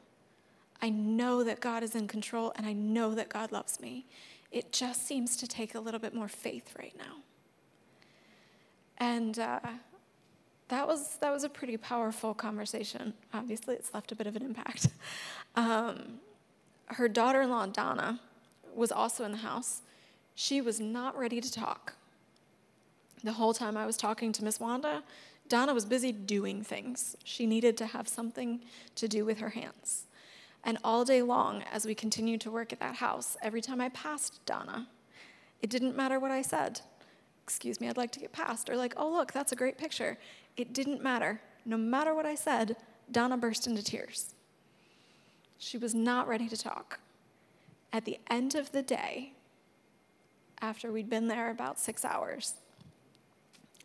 [0.81, 4.05] I know that God is in control and I know that God loves me.
[4.51, 7.21] It just seems to take a little bit more faith right now.
[8.97, 9.61] And uh,
[10.73, 13.13] that was that was a pretty powerful conversation.
[13.33, 14.87] Obviously, it's left a bit of an impact.
[15.55, 16.19] Um,
[16.87, 18.19] her daughter-in-law Donna
[18.73, 19.83] was also in the house.
[20.33, 21.93] She was not ready to talk.
[23.23, 25.03] The whole time I was talking to Miss Wanda,
[25.47, 27.15] Donna was busy doing things.
[27.23, 28.61] She needed to have something
[28.95, 30.05] to do with her hands.
[30.63, 33.89] And all day long, as we continued to work at that house, every time I
[33.89, 34.87] passed Donna,
[35.61, 36.81] it didn't matter what I said.
[37.43, 38.69] Excuse me, I'd like to get past.
[38.69, 40.17] Or, like, oh, look, that's a great picture.
[40.57, 41.41] It didn't matter.
[41.65, 42.75] No matter what I said,
[43.11, 44.33] Donna burst into tears.
[45.57, 46.99] She was not ready to talk.
[47.91, 49.33] At the end of the day,
[50.61, 52.55] after we'd been there about six hours,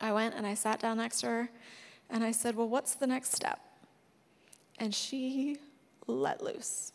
[0.01, 1.51] I went and I sat down next to her
[2.09, 3.61] and I said, Well, what's the next step?
[4.79, 5.59] And she
[6.07, 6.93] let loose.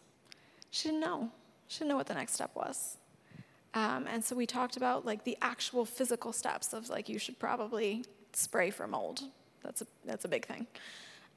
[0.71, 1.29] She didn't know.
[1.67, 2.97] She didn't know what the next step was.
[3.73, 7.39] Um, and so we talked about like the actual physical steps of like you should
[7.39, 9.21] probably spray for mold.
[9.63, 10.67] That's a that's a big thing.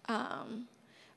[0.09, 0.66] Um,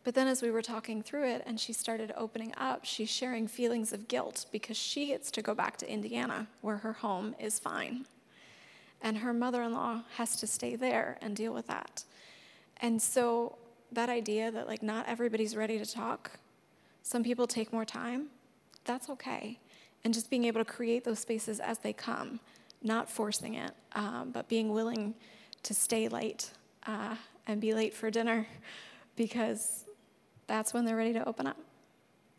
[0.04, 3.48] but then as we were talking through it and she started opening up, she's sharing
[3.48, 7.60] feelings of guilt because she gets to go back to Indiana where her home is
[7.60, 8.06] fine.
[9.02, 12.04] And her mother in law has to stay there and deal with that.
[12.82, 13.58] And so
[13.92, 16.32] that idea that like not everybody's ready to talk,
[17.04, 18.28] some people take more time,
[18.86, 19.60] that's okay.
[20.04, 22.40] And just being able to create those spaces as they come,
[22.82, 25.14] not forcing it, um, but being willing
[25.64, 26.52] to stay late
[26.88, 27.16] uh,
[27.48, 28.48] and be late for dinner
[29.16, 29.86] because
[30.48, 31.58] that's when they're ready to open up.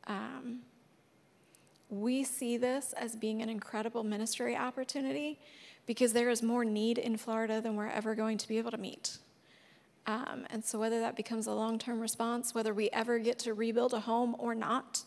[0.06, 0.60] Um,
[1.90, 5.38] we see this as being an incredible ministry opportunity
[5.86, 8.78] because there is more need in Florida than we're ever going to be able to
[8.78, 9.18] meet.
[10.06, 13.54] Um, and so, whether that becomes a long term response, whether we ever get to
[13.54, 15.02] rebuild a home or not,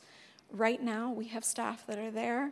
[0.52, 2.52] right now we have staff that are there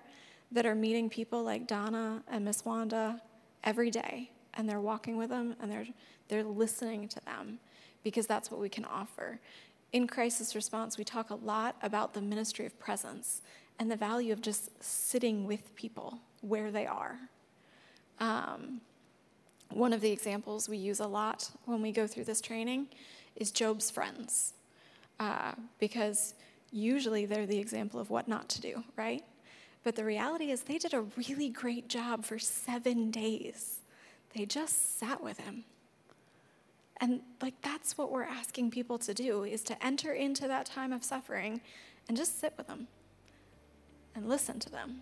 [0.51, 3.21] that are meeting people like Donna and Miss Wanda
[3.63, 5.87] every day, and they're walking with them and they're,
[6.27, 7.59] they're listening to them
[8.03, 9.39] because that's what we can offer.
[9.93, 13.41] In crisis response, we talk a lot about the ministry of presence
[13.79, 17.17] and the value of just sitting with people where they are.
[18.19, 18.81] Um,
[19.69, 22.87] one of the examples we use a lot when we go through this training
[23.35, 24.53] is Job's friends,
[25.19, 26.33] uh, because
[26.71, 29.23] usually they're the example of what not to do, right?
[29.83, 33.79] But the reality is, they did a really great job for seven days.
[34.35, 35.65] They just sat with him.
[36.99, 40.93] And like that's what we're asking people to do is to enter into that time
[40.93, 41.61] of suffering
[42.07, 42.87] and just sit with them
[44.13, 45.01] and listen to them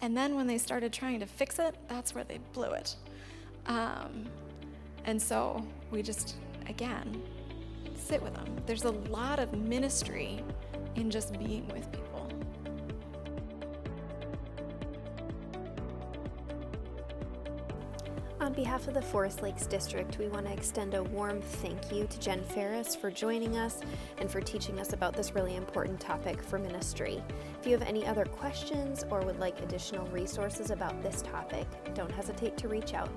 [0.00, 2.96] and then when they started trying to fix it, that's where they blew it.
[3.66, 4.26] Um,
[5.04, 6.36] and so we just,
[6.68, 7.22] again,
[7.96, 8.46] sit with them.
[8.66, 10.42] There's a lot of ministry
[10.94, 12.02] in just being with people.
[18.46, 22.06] On behalf of the Forest Lakes District, we want to extend a warm thank you
[22.06, 23.80] to Jen Ferris for joining us
[24.18, 27.20] and for teaching us about this really important topic for ministry.
[27.58, 32.12] If you have any other questions or would like additional resources about this topic, don't
[32.12, 33.10] hesitate to reach out.